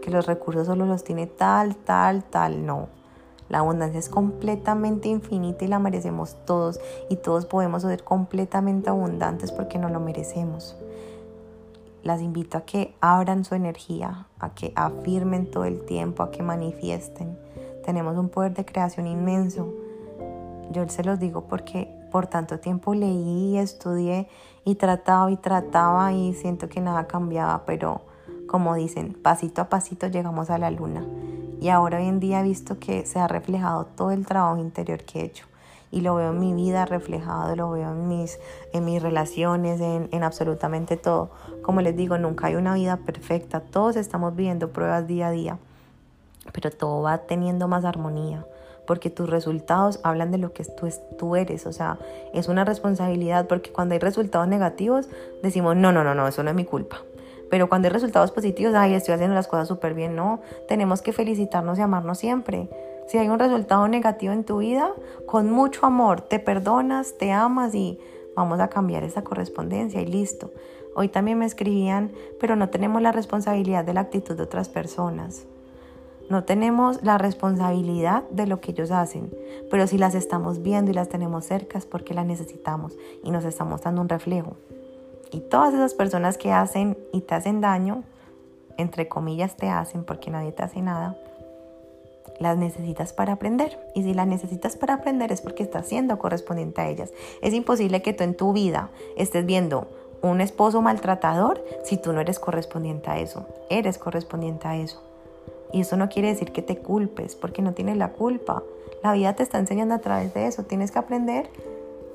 que 0.03 0.11
los 0.11 0.27
recursos 0.27 0.67
solo 0.67 0.87
los 0.87 1.05
tiene 1.05 1.27
tal, 1.27 1.77
tal, 1.77 2.25
tal, 2.25 2.67
no. 2.67 2.89
La 3.49 3.59
abundancia 3.59 4.01
es 4.01 4.09
completamente 4.09 5.09
infinita 5.09 5.65
y 5.65 5.69
la 5.69 5.79
merecemos 5.79 6.37
todos 6.47 6.81
y 7.09 7.17
todos 7.17 7.47
podemos 7.47 7.83
ser 7.83 8.03
completamente 8.03 8.89
abundantes 8.91 9.53
porque 9.53 9.79
no 9.79 9.91
lo 9.91 10.01
merecemos 10.01 10.77
las 12.05 12.21
invito 12.21 12.59
a 12.59 12.65
que 12.65 12.95
abran 13.01 13.45
su 13.45 13.55
energía, 13.55 14.29
a 14.39 14.55
que 14.55 14.73
afirmen 14.77 15.51
todo 15.51 15.65
el 15.65 15.85
tiempo, 15.85 16.23
a 16.23 16.31
que 16.31 16.43
manifiesten. 16.43 17.37
Tenemos 17.85 18.17
un 18.17 18.29
poder 18.29 18.55
de 18.55 18.65
creación 18.65 19.07
inmenso. 19.07 19.73
Yo 20.71 20.89
se 20.89 21.03
los 21.03 21.19
digo 21.19 21.47
porque 21.49 21.89
por 22.13 22.27
tanto 22.27 22.61
tiempo 22.61 22.95
leí, 22.95 23.59
estudié 23.59 24.29
y 24.65 24.77
trataba 24.77 25.31
y 25.33 25.37
trataba 25.37 26.13
y 26.13 26.35
siento 26.35 26.69
que 26.69 26.81
nada 26.81 27.07
cambiaba, 27.07 27.65
pero 27.65 28.03
como 28.47 28.75
dicen, 28.75 29.15
pasito 29.15 29.63
a 29.63 29.69
pasito 29.69 30.07
llegamos 30.07 30.51
a 30.51 30.59
la 30.59 30.71
luna. 30.71 31.05
Y 31.61 31.71
ahora 31.71 31.99
hoy 31.99 32.07
en 32.07 32.21
día 32.21 32.41
he 32.41 32.45
visto 32.45 32.79
que 32.79 33.07
se 33.07 33.19
ha 33.19 33.27
reflejado 33.27 33.87
todo 33.87 34.11
el 34.11 34.27
trabajo 34.27 34.59
interior 34.59 35.03
que 35.05 35.21
he 35.21 35.25
hecho 35.25 35.47
y 35.95 36.01
lo 36.01 36.17
veo 36.17 36.31
en 36.31 36.41
mi 36.41 36.53
vida 36.53 36.87
reflejado, 36.87 37.55
lo 37.55 37.71
veo 37.71 37.93
en 37.93 38.09
mis, 38.09 38.41
en 38.73 38.85
mis 38.85 39.01
relaciones, 39.01 39.81
en, 39.81 40.09
en 40.11 40.25
absolutamente 40.25 40.97
todo. 40.97 41.31
Como 41.63 41.81
les 41.81 41.97
digo, 41.97 42.19
nunca 42.19 42.49
hay 42.49 42.57
una 42.57 42.75
vida 42.75 42.97
perfecta, 42.97 43.61
todos 43.61 43.95
estamos 43.95 44.35
viviendo 44.35 44.71
pruebas 44.71 45.07
día 45.07 45.29
a 45.29 45.31
día, 45.31 45.59
pero 46.53 46.71
todo 46.71 47.03
va 47.03 47.19
teniendo 47.19 47.69
más 47.69 47.85
armonía 47.85 48.45
porque 48.87 49.09
tus 49.09 49.31
resultados 49.31 50.01
hablan 50.03 50.31
de 50.31 50.39
lo 50.39 50.53
que 50.53 50.65
tú, 50.65 50.89
tú 51.19 51.37
eres, 51.37 51.67
o 51.67 51.73
sea, 51.73 51.99
es 52.35 52.49
una 52.49 52.65
responsabilidad 52.65 53.47
porque 53.47 53.73
cuando 53.73 53.95
hay 53.95 53.99
resultados 53.99 54.47
negativos 54.47 55.09
decimos, 55.43 55.77
no, 55.77 55.93
no, 55.93 56.05
no, 56.05 56.15
no, 56.15 56.29
eso 56.29 56.43
no 56.43 56.51
es 56.51 56.57
mi 56.57 56.65
culpa. 56.65 56.99
Pero 57.51 57.69
cuando 57.69 57.87
hay 57.87 57.93
resultados 57.93 58.31
positivos, 58.31 58.75
ay, 58.75 58.95
estoy 58.95 59.15
haciendo 59.15 59.35
las 59.35 59.49
cosas 59.49 59.69
súper 59.69 59.95
bien, 59.95 60.17
no, 60.17 60.41
tenemos 60.67 61.03
que 61.03 61.13
felicitarnos 61.13 61.79
y 61.79 61.83
amarnos 61.83 62.19
siempre. 62.19 62.69
Si 63.15 63.19
hay 63.19 63.29
un 63.29 63.39
resultado 63.39 63.87
negativo 63.87 64.33
en 64.33 64.43
tu 64.43 64.59
vida, 64.59 64.91
con 65.25 65.49
mucho 65.49 65.87
amor 65.87 66.23
te 66.23 66.41
perdonas, 66.41 67.17
te 67.17 67.31
amas 67.31 67.73
y 67.73 68.01
vamos 68.35 68.59
a 68.59 68.67
cambiar 68.67 69.05
esa 69.05 69.23
correspondencia 69.23 70.01
y 70.01 70.07
listo. 70.07 70.51
Hoy 70.97 71.07
también 71.07 71.39
me 71.39 71.45
escribían, 71.45 72.11
pero 72.41 72.57
no 72.57 72.71
tenemos 72.71 73.01
la 73.01 73.13
responsabilidad 73.13 73.85
de 73.85 73.95
la 73.95 74.01
actitud 74.01 74.37
de 74.37 74.43
otras 74.43 74.69
personas. 74.69 75.47
No 76.29 76.43
tenemos 76.43 77.05
la 77.05 77.17
responsabilidad 77.17 78.25
de 78.31 78.49
lo 78.49 78.61
que 78.61 78.73
ellos 78.73 78.91
hacen, 78.91 79.33
pero 79.71 79.87
si 79.87 79.97
las 79.97 80.17
estamos 80.17 80.61
viendo 80.63 80.91
y 80.91 80.95
las 80.95 81.09
tenemos 81.09 81.45
cerca 81.45 81.79
porque 81.89 82.15
las 82.15 82.27
necesitamos 82.27 82.97
y 83.23 83.31
nos 83.31 83.45
estamos 83.45 83.81
dando 83.83 84.01
un 84.01 84.09
reflejo. 84.09 84.57
Y 85.31 85.39
todas 85.39 85.73
esas 85.73 85.95
personas 85.95 86.37
que 86.37 86.51
hacen 86.51 86.99
y 87.13 87.21
te 87.21 87.37
hacen 87.37 87.61
daño, 87.61 88.03
entre 88.77 89.07
comillas 89.07 89.57
te 89.57 89.69
hacen 89.69 90.03
porque 90.03 90.33
nadie 90.33 90.51
te 90.51 90.65
hace 90.65 90.83
nada, 90.83 91.17
las 92.39 92.57
necesitas 92.57 93.13
para 93.13 93.35
aprender. 93.35 93.79
Y 93.95 94.03
si 94.03 94.15
las 94.15 94.27
necesitas 94.27 94.77
para 94.77 94.95
aprender 94.95 95.33
es 95.33 95.41
porque 95.41 95.63
estás 95.63 95.87
siendo 95.89 96.19
correspondiente 96.19 96.81
a 96.81 96.89
ellas. 96.89 97.13
Es 97.43 97.55
imposible 97.55 98.03
que 98.03 98.13
tú 98.13 98.25
en 98.25 98.35
tu 98.35 98.53
vida 98.53 98.91
estés 99.17 99.47
viendo 99.47 99.89
un 100.23 100.41
esposo 100.41 100.81
maltratador 100.81 101.63
si 101.85 101.97
tú 101.97 102.13
no 102.13 102.21
eres 102.21 102.39
correspondiente 102.39 103.11
a 103.11 103.19
eso. 103.19 103.47
Eres 103.69 103.99
correspondiente 103.99 104.67
a 104.67 104.77
eso. 104.77 105.03
Y 105.73 105.81
eso 105.81 105.97
no 105.97 106.09
quiere 106.09 106.29
decir 106.29 106.53
que 106.53 106.63
te 106.63 106.79
culpes, 106.79 107.35
porque 107.35 107.61
no 107.61 107.75
tienes 107.75 107.97
la 107.97 108.13
culpa. 108.13 108.63
La 109.03 109.13
vida 109.13 109.35
te 109.35 109.43
está 109.43 109.59
enseñando 109.59 109.95
a 109.95 109.99
través 109.99 110.33
de 110.33 110.47
eso. 110.47 110.63
Tienes 110.63 110.91
que 110.93 110.99
aprender, 110.99 111.51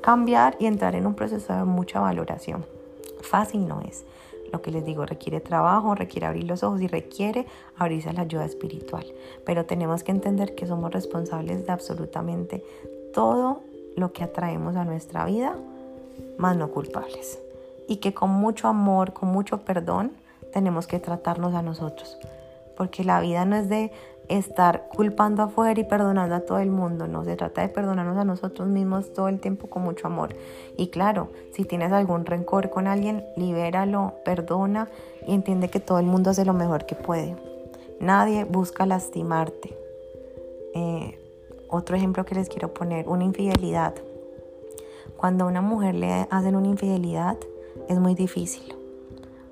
cambiar 0.01 0.55
y 0.59 0.65
entrar 0.65 0.95
en 0.95 1.05
un 1.05 1.13
proceso 1.13 1.53
de 1.53 1.65
mucha 1.65 1.99
valoración. 1.99 2.65
Fácil 3.21 3.67
no 3.67 3.81
es. 3.81 4.05
Lo 4.51 4.61
que 4.61 4.71
les 4.71 4.85
digo 4.85 5.05
requiere 5.05 5.39
trabajo, 5.39 5.95
requiere 5.95 6.27
abrir 6.27 6.45
los 6.45 6.63
ojos 6.63 6.81
y 6.81 6.87
requiere 6.87 7.45
abrirse 7.77 8.09
a 8.09 8.13
la 8.13 8.21
ayuda 8.21 8.45
espiritual. 8.45 9.05
Pero 9.45 9.65
tenemos 9.65 10.03
que 10.03 10.11
entender 10.11 10.55
que 10.55 10.67
somos 10.67 10.91
responsables 10.91 11.65
de 11.65 11.71
absolutamente 11.71 12.63
todo 13.13 13.61
lo 13.95 14.13
que 14.13 14.23
atraemos 14.23 14.75
a 14.75 14.85
nuestra 14.85 15.25
vida, 15.25 15.55
más 16.37 16.57
no 16.57 16.71
culpables. 16.71 17.39
Y 17.87 17.97
que 17.97 18.13
con 18.13 18.29
mucho 18.29 18.67
amor, 18.67 19.13
con 19.13 19.29
mucho 19.29 19.61
perdón, 19.61 20.11
tenemos 20.53 20.87
que 20.87 20.99
tratarnos 20.99 21.53
a 21.53 21.61
nosotros. 21.61 22.17
Porque 22.77 23.03
la 23.03 23.19
vida 23.19 23.45
no 23.45 23.55
es 23.55 23.67
de 23.67 23.91
estar 24.29 24.87
culpando 24.95 25.41
afuera 25.41 25.79
y 25.81 25.83
perdonando 25.83 26.35
a 26.35 26.41
todo 26.41 26.59
el 26.59 26.69
mundo. 26.69 27.07
No, 27.07 27.25
se 27.25 27.35
trata 27.35 27.61
de 27.61 27.69
perdonarnos 27.69 28.15
a 28.17 28.23
nosotros 28.23 28.67
mismos 28.69 29.11
todo 29.11 29.27
el 29.27 29.39
tiempo 29.39 29.67
con 29.67 29.81
mucho 29.81 30.07
amor. 30.07 30.35
Y 30.77 30.87
claro, 30.87 31.29
si 31.51 31.65
tienes 31.65 31.91
algún 31.91 32.25
rencor 32.25 32.69
con 32.69 32.87
alguien, 32.87 33.25
libéralo, 33.35 34.13
perdona 34.23 34.87
y 35.25 35.33
entiende 35.33 35.69
que 35.69 35.79
todo 35.79 35.99
el 35.99 36.05
mundo 36.05 36.29
hace 36.29 36.45
lo 36.45 36.53
mejor 36.53 36.85
que 36.85 36.95
puede. 36.95 37.35
Nadie 37.99 38.45
busca 38.45 38.85
lastimarte. 38.85 39.75
Eh, 40.75 41.19
otro 41.67 41.97
ejemplo 41.97 42.23
que 42.23 42.35
les 42.35 42.49
quiero 42.49 42.73
poner, 42.73 43.09
una 43.09 43.23
infidelidad. 43.23 43.95
Cuando 45.17 45.45
a 45.45 45.47
una 45.47 45.61
mujer 45.61 45.95
le 45.95 46.27
hacen 46.29 46.55
una 46.55 46.67
infidelidad, 46.67 47.37
es 47.89 47.99
muy 47.99 48.13
difícil, 48.15 48.75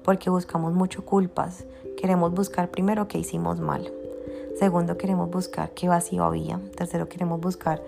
porque 0.04 0.30
buscamos 0.30 0.74
mucho 0.74 1.04
culpas. 1.04 1.66
Queremos 1.98 2.32
buscar 2.32 2.70
primero 2.70 3.08
que 3.08 3.18
hicimos 3.18 3.60
mal 3.60 3.92
Segundo, 4.60 4.98
queremos 4.98 5.30
buscar 5.30 5.72
qué 5.72 5.88
vacío 5.88 6.24
había. 6.24 6.60
Tercero, 6.76 7.08
queremos 7.08 7.40
buscar 7.40 7.84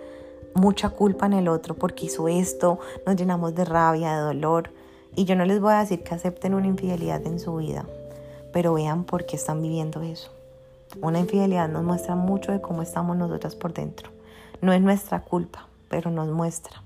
mucha 0.53 0.89
culpa 0.89 1.25
en 1.25 1.33
el 1.33 1.47
otro 1.47 1.73
porque 1.73 2.05
hizo 2.05 2.27
esto. 2.27 2.79
Nos 3.05 3.15
llenamos 3.15 3.55
de 3.55 3.65
rabia, 3.65 4.15
de 4.15 4.21
dolor. 4.21 4.69
Y 5.15 5.25
yo 5.25 5.35
no 5.35 5.45
les 5.45 5.59
voy 5.59 5.73
a 5.73 5.79
decir 5.79 6.03
que 6.03 6.13
acepten 6.13 6.53
una 6.53 6.67
infidelidad 6.67 7.25
en 7.25 7.39
su 7.39 7.55
vida, 7.55 7.85
pero 8.53 8.75
vean 8.75 9.03
por 9.03 9.25
qué 9.25 9.35
están 9.35 9.61
viviendo 9.61 10.03
eso. 10.03 10.31
Una 11.01 11.19
infidelidad 11.19 11.69
nos 11.69 11.83
muestra 11.83 12.15
mucho 12.15 12.51
de 12.51 12.61
cómo 12.61 12.83
estamos 12.83 13.17
nosotras 13.17 13.55
por 13.55 13.73
dentro. 13.73 14.11
No 14.61 14.71
es 14.71 14.81
nuestra 14.81 15.21
culpa, 15.21 15.67
pero 15.89 16.11
nos 16.11 16.27
muestra. 16.29 16.83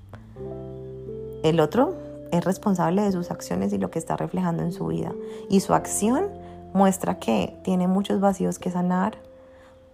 El 1.43 1.59
otro 1.59 1.95
es 2.31 2.43
responsable 2.45 3.01
de 3.01 3.11
sus 3.11 3.31
acciones 3.31 3.73
y 3.73 3.77
lo 3.77 3.91
que 3.91 3.99
está 3.99 4.15
reflejando 4.15 4.63
en 4.63 4.71
su 4.71 4.87
vida. 4.87 5.11
Y 5.49 5.59
su 5.59 5.73
acción 5.73 6.29
muestra 6.73 7.19
que 7.19 7.59
tiene 7.63 7.87
muchos 7.87 8.21
vacíos 8.21 8.59
que 8.59 8.71
sanar, 8.71 9.17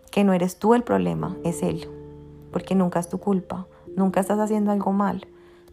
que 0.09 0.23
no 0.23 0.33
eres 0.33 0.57
tú 0.57 0.73
el 0.73 0.83
problema, 0.83 1.37
es 1.43 1.63
él, 1.63 1.87
porque 2.51 2.75
nunca 2.75 2.99
es 2.99 3.09
tu 3.09 3.19
culpa, 3.19 3.67
nunca 3.95 4.19
estás 4.19 4.39
haciendo 4.39 4.71
algo 4.71 4.91
mal, 4.91 5.27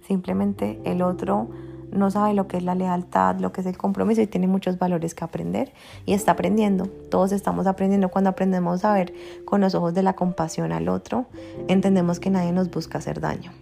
simplemente 0.07 0.81
el 0.85 1.03
otro 1.03 1.49
no 1.90 2.11
sabe 2.11 2.35
lo 2.35 2.46
que 2.46 2.57
es 2.57 2.62
la 2.62 2.75
lealtad, 2.75 3.38
lo 3.38 3.53
que 3.53 3.61
es 3.61 3.66
el 3.66 3.77
compromiso 3.77 4.20
y 4.20 4.27
tiene 4.27 4.46
muchos 4.46 4.79
valores 4.79 5.14
que 5.14 5.25
aprender 5.25 5.72
y 6.05 6.12
está 6.12 6.33
aprendiendo. 6.33 6.87
Todos 7.11 7.33
estamos 7.33 7.66
aprendiendo 7.66 8.11
cuando 8.11 8.31
aprendemos 8.31 8.85
a 8.85 8.92
ver 8.92 9.14
con 9.44 9.61
los 9.61 9.75
ojos 9.75 9.94
de 9.94 10.03
la 10.03 10.14
compasión 10.14 10.72
al 10.72 10.88
otro, 10.88 11.27
entendemos 11.68 12.20
que 12.20 12.31
nadie 12.31 12.53
nos 12.53 12.70
busca 12.70 12.99
hacer 12.99 13.20
daño. 13.20 13.53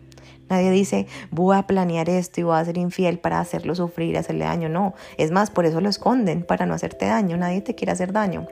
Nadie 0.48 0.70
dice, 0.70 1.06
voy 1.30 1.56
a 1.56 1.66
planear 1.66 2.08
esto 2.10 2.40
y 2.40 2.44
voy 2.44 2.56
a 2.56 2.64
ser 2.64 2.76
infiel 2.76 3.18
para 3.18 3.40
hacerlo 3.40 3.74
sufrir, 3.74 4.18
hacerle 4.18 4.44
daño. 4.44 4.68
No, 4.68 4.94
es 5.16 5.30
más, 5.30 5.50
por 5.50 5.64
eso 5.64 5.80
lo 5.80 5.88
esconden, 5.88 6.44
para 6.44 6.66
no 6.66 6.74
hacerte 6.74 7.06
daño. 7.06 7.36
Nadie 7.38 7.62
te 7.62 7.74
quiere 7.74 7.92
hacer 7.92 8.12
daño. 8.12 8.46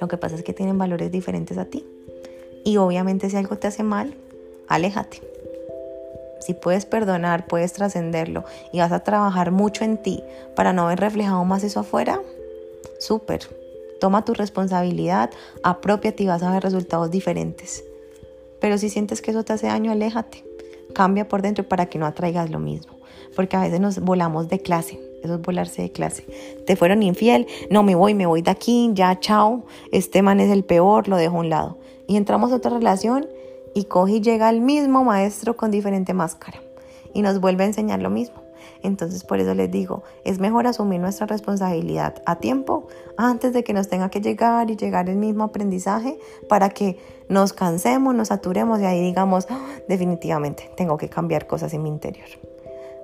Lo 0.00 0.08
que 0.08 0.16
pasa 0.16 0.36
es 0.36 0.42
que 0.42 0.52
tienen 0.52 0.78
valores 0.78 1.10
diferentes 1.10 1.58
a 1.58 1.64
ti. 1.66 1.84
Y 2.64 2.78
obviamente 2.78 3.30
si 3.30 3.36
algo 3.36 3.56
te 3.56 3.68
hace 3.68 3.82
mal, 3.82 4.14
aléjate. 4.68 5.22
Si 6.40 6.54
puedes 6.54 6.86
perdonar, 6.86 7.46
puedes 7.46 7.72
trascenderlo 7.72 8.44
y 8.72 8.78
vas 8.78 8.92
a 8.92 9.00
trabajar 9.00 9.50
mucho 9.50 9.84
en 9.84 10.02
ti 10.02 10.22
para 10.54 10.72
no 10.72 10.86
ver 10.86 11.00
reflejado 11.00 11.44
más 11.44 11.64
eso 11.64 11.80
afuera, 11.80 12.20
súper. 12.98 13.40
Toma 14.00 14.24
tu 14.24 14.34
responsabilidad, 14.34 15.30
apropiate 15.62 16.22
y 16.22 16.26
vas 16.26 16.42
a 16.42 16.52
ver 16.52 16.62
resultados 16.62 17.10
diferentes. 17.10 17.82
Pero 18.60 18.78
si 18.78 18.90
sientes 18.90 19.22
que 19.22 19.30
eso 19.30 19.44
te 19.44 19.54
hace 19.54 19.66
daño, 19.66 19.90
aléjate. 19.90 20.44
Cambia 20.94 21.28
por 21.28 21.42
dentro 21.42 21.68
para 21.68 21.86
que 21.86 21.98
no 21.98 22.06
atraigas 22.06 22.50
lo 22.50 22.58
mismo. 22.58 22.96
Porque 23.34 23.56
a 23.56 23.60
veces 23.60 23.80
nos 23.80 24.00
volamos 24.00 24.48
de 24.48 24.60
clase. 24.60 25.05
Es 25.34 25.40
volarse 25.42 25.82
de 25.82 25.92
clase. 25.92 26.24
Te 26.66 26.76
fueron 26.76 27.02
infiel. 27.02 27.46
No 27.70 27.82
me 27.82 27.94
voy, 27.94 28.14
me 28.14 28.26
voy 28.26 28.42
de 28.42 28.50
aquí. 28.50 28.90
Ya, 28.94 29.18
chao. 29.20 29.64
Este 29.92 30.22
man 30.22 30.40
es 30.40 30.50
el 30.50 30.64
peor, 30.64 31.08
lo 31.08 31.16
dejo 31.16 31.36
a 31.36 31.40
un 31.40 31.50
lado. 31.50 31.78
Y 32.06 32.16
entramos 32.16 32.52
a 32.52 32.56
otra 32.56 32.70
relación 32.70 33.26
y 33.74 33.84
coge 33.84 34.14
y 34.14 34.20
llega 34.20 34.48
el 34.48 34.60
mismo 34.60 35.04
maestro 35.04 35.56
con 35.56 35.70
diferente 35.70 36.14
máscara. 36.14 36.62
Y 37.12 37.22
nos 37.22 37.40
vuelve 37.40 37.64
a 37.64 37.66
enseñar 37.66 38.00
lo 38.00 38.10
mismo. 38.10 38.46
Entonces 38.82 39.24
por 39.24 39.40
eso 39.40 39.54
les 39.54 39.70
digo, 39.70 40.02
es 40.24 40.38
mejor 40.38 40.66
asumir 40.66 41.00
nuestra 41.00 41.26
responsabilidad 41.26 42.22
a 42.24 42.36
tiempo 42.36 42.88
antes 43.16 43.52
de 43.52 43.64
que 43.64 43.72
nos 43.72 43.88
tenga 43.88 44.10
que 44.10 44.20
llegar 44.20 44.70
y 44.70 44.76
llegar 44.76 45.08
el 45.08 45.16
mismo 45.16 45.44
aprendizaje 45.44 46.18
para 46.48 46.70
que 46.70 46.98
nos 47.28 47.52
cansemos, 47.52 48.14
nos 48.14 48.28
saturemos 48.28 48.80
y 48.80 48.84
ahí 48.84 49.00
digamos, 49.00 49.46
ah, 49.50 49.66
definitivamente 49.88 50.70
tengo 50.76 50.96
que 50.96 51.08
cambiar 51.08 51.46
cosas 51.46 51.74
en 51.74 51.82
mi 51.82 51.88
interior. 51.88 52.28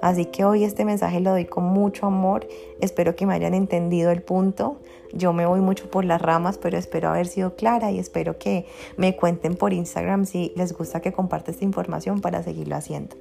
Así 0.02 0.26
que 0.26 0.44
hoy 0.44 0.64
este 0.64 0.84
mensaje 0.84 1.20
lo 1.20 1.30
doy 1.30 1.44
con 1.44 1.62
mucho 1.64 2.06
amor. 2.06 2.46
Espero 2.80 3.14
que 3.14 3.24
me 3.24 3.34
hayan 3.34 3.54
entendido 3.54 4.10
el 4.10 4.20
punto. 4.20 4.78
Yo 5.12 5.32
me 5.32 5.46
voy 5.46 5.60
mucho 5.60 5.88
por 5.88 6.04
las 6.04 6.20
ramas, 6.20 6.58
pero 6.58 6.76
espero 6.76 7.08
haber 7.08 7.28
sido 7.28 7.54
clara 7.54 7.92
y 7.92 8.00
espero 8.00 8.36
que 8.36 8.66
me 8.96 9.14
cuenten 9.14 9.54
por 9.54 9.72
Instagram 9.72 10.26
si 10.26 10.52
les 10.56 10.76
gusta 10.76 11.00
que 11.00 11.12
comparte 11.12 11.52
esta 11.52 11.64
información 11.64 12.20
para 12.20 12.42
seguirlo 12.42 12.74
haciendo. 12.74 13.14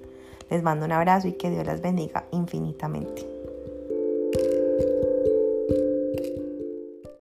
Les 0.50 0.64
mando 0.64 0.88
un 0.88 0.92
abrazo 0.92 1.28
y 1.28 1.34
que 1.34 1.52
Dios 1.52 1.68
las 1.68 1.82
bendiga 1.82 2.26
infinitamente. 2.32 3.28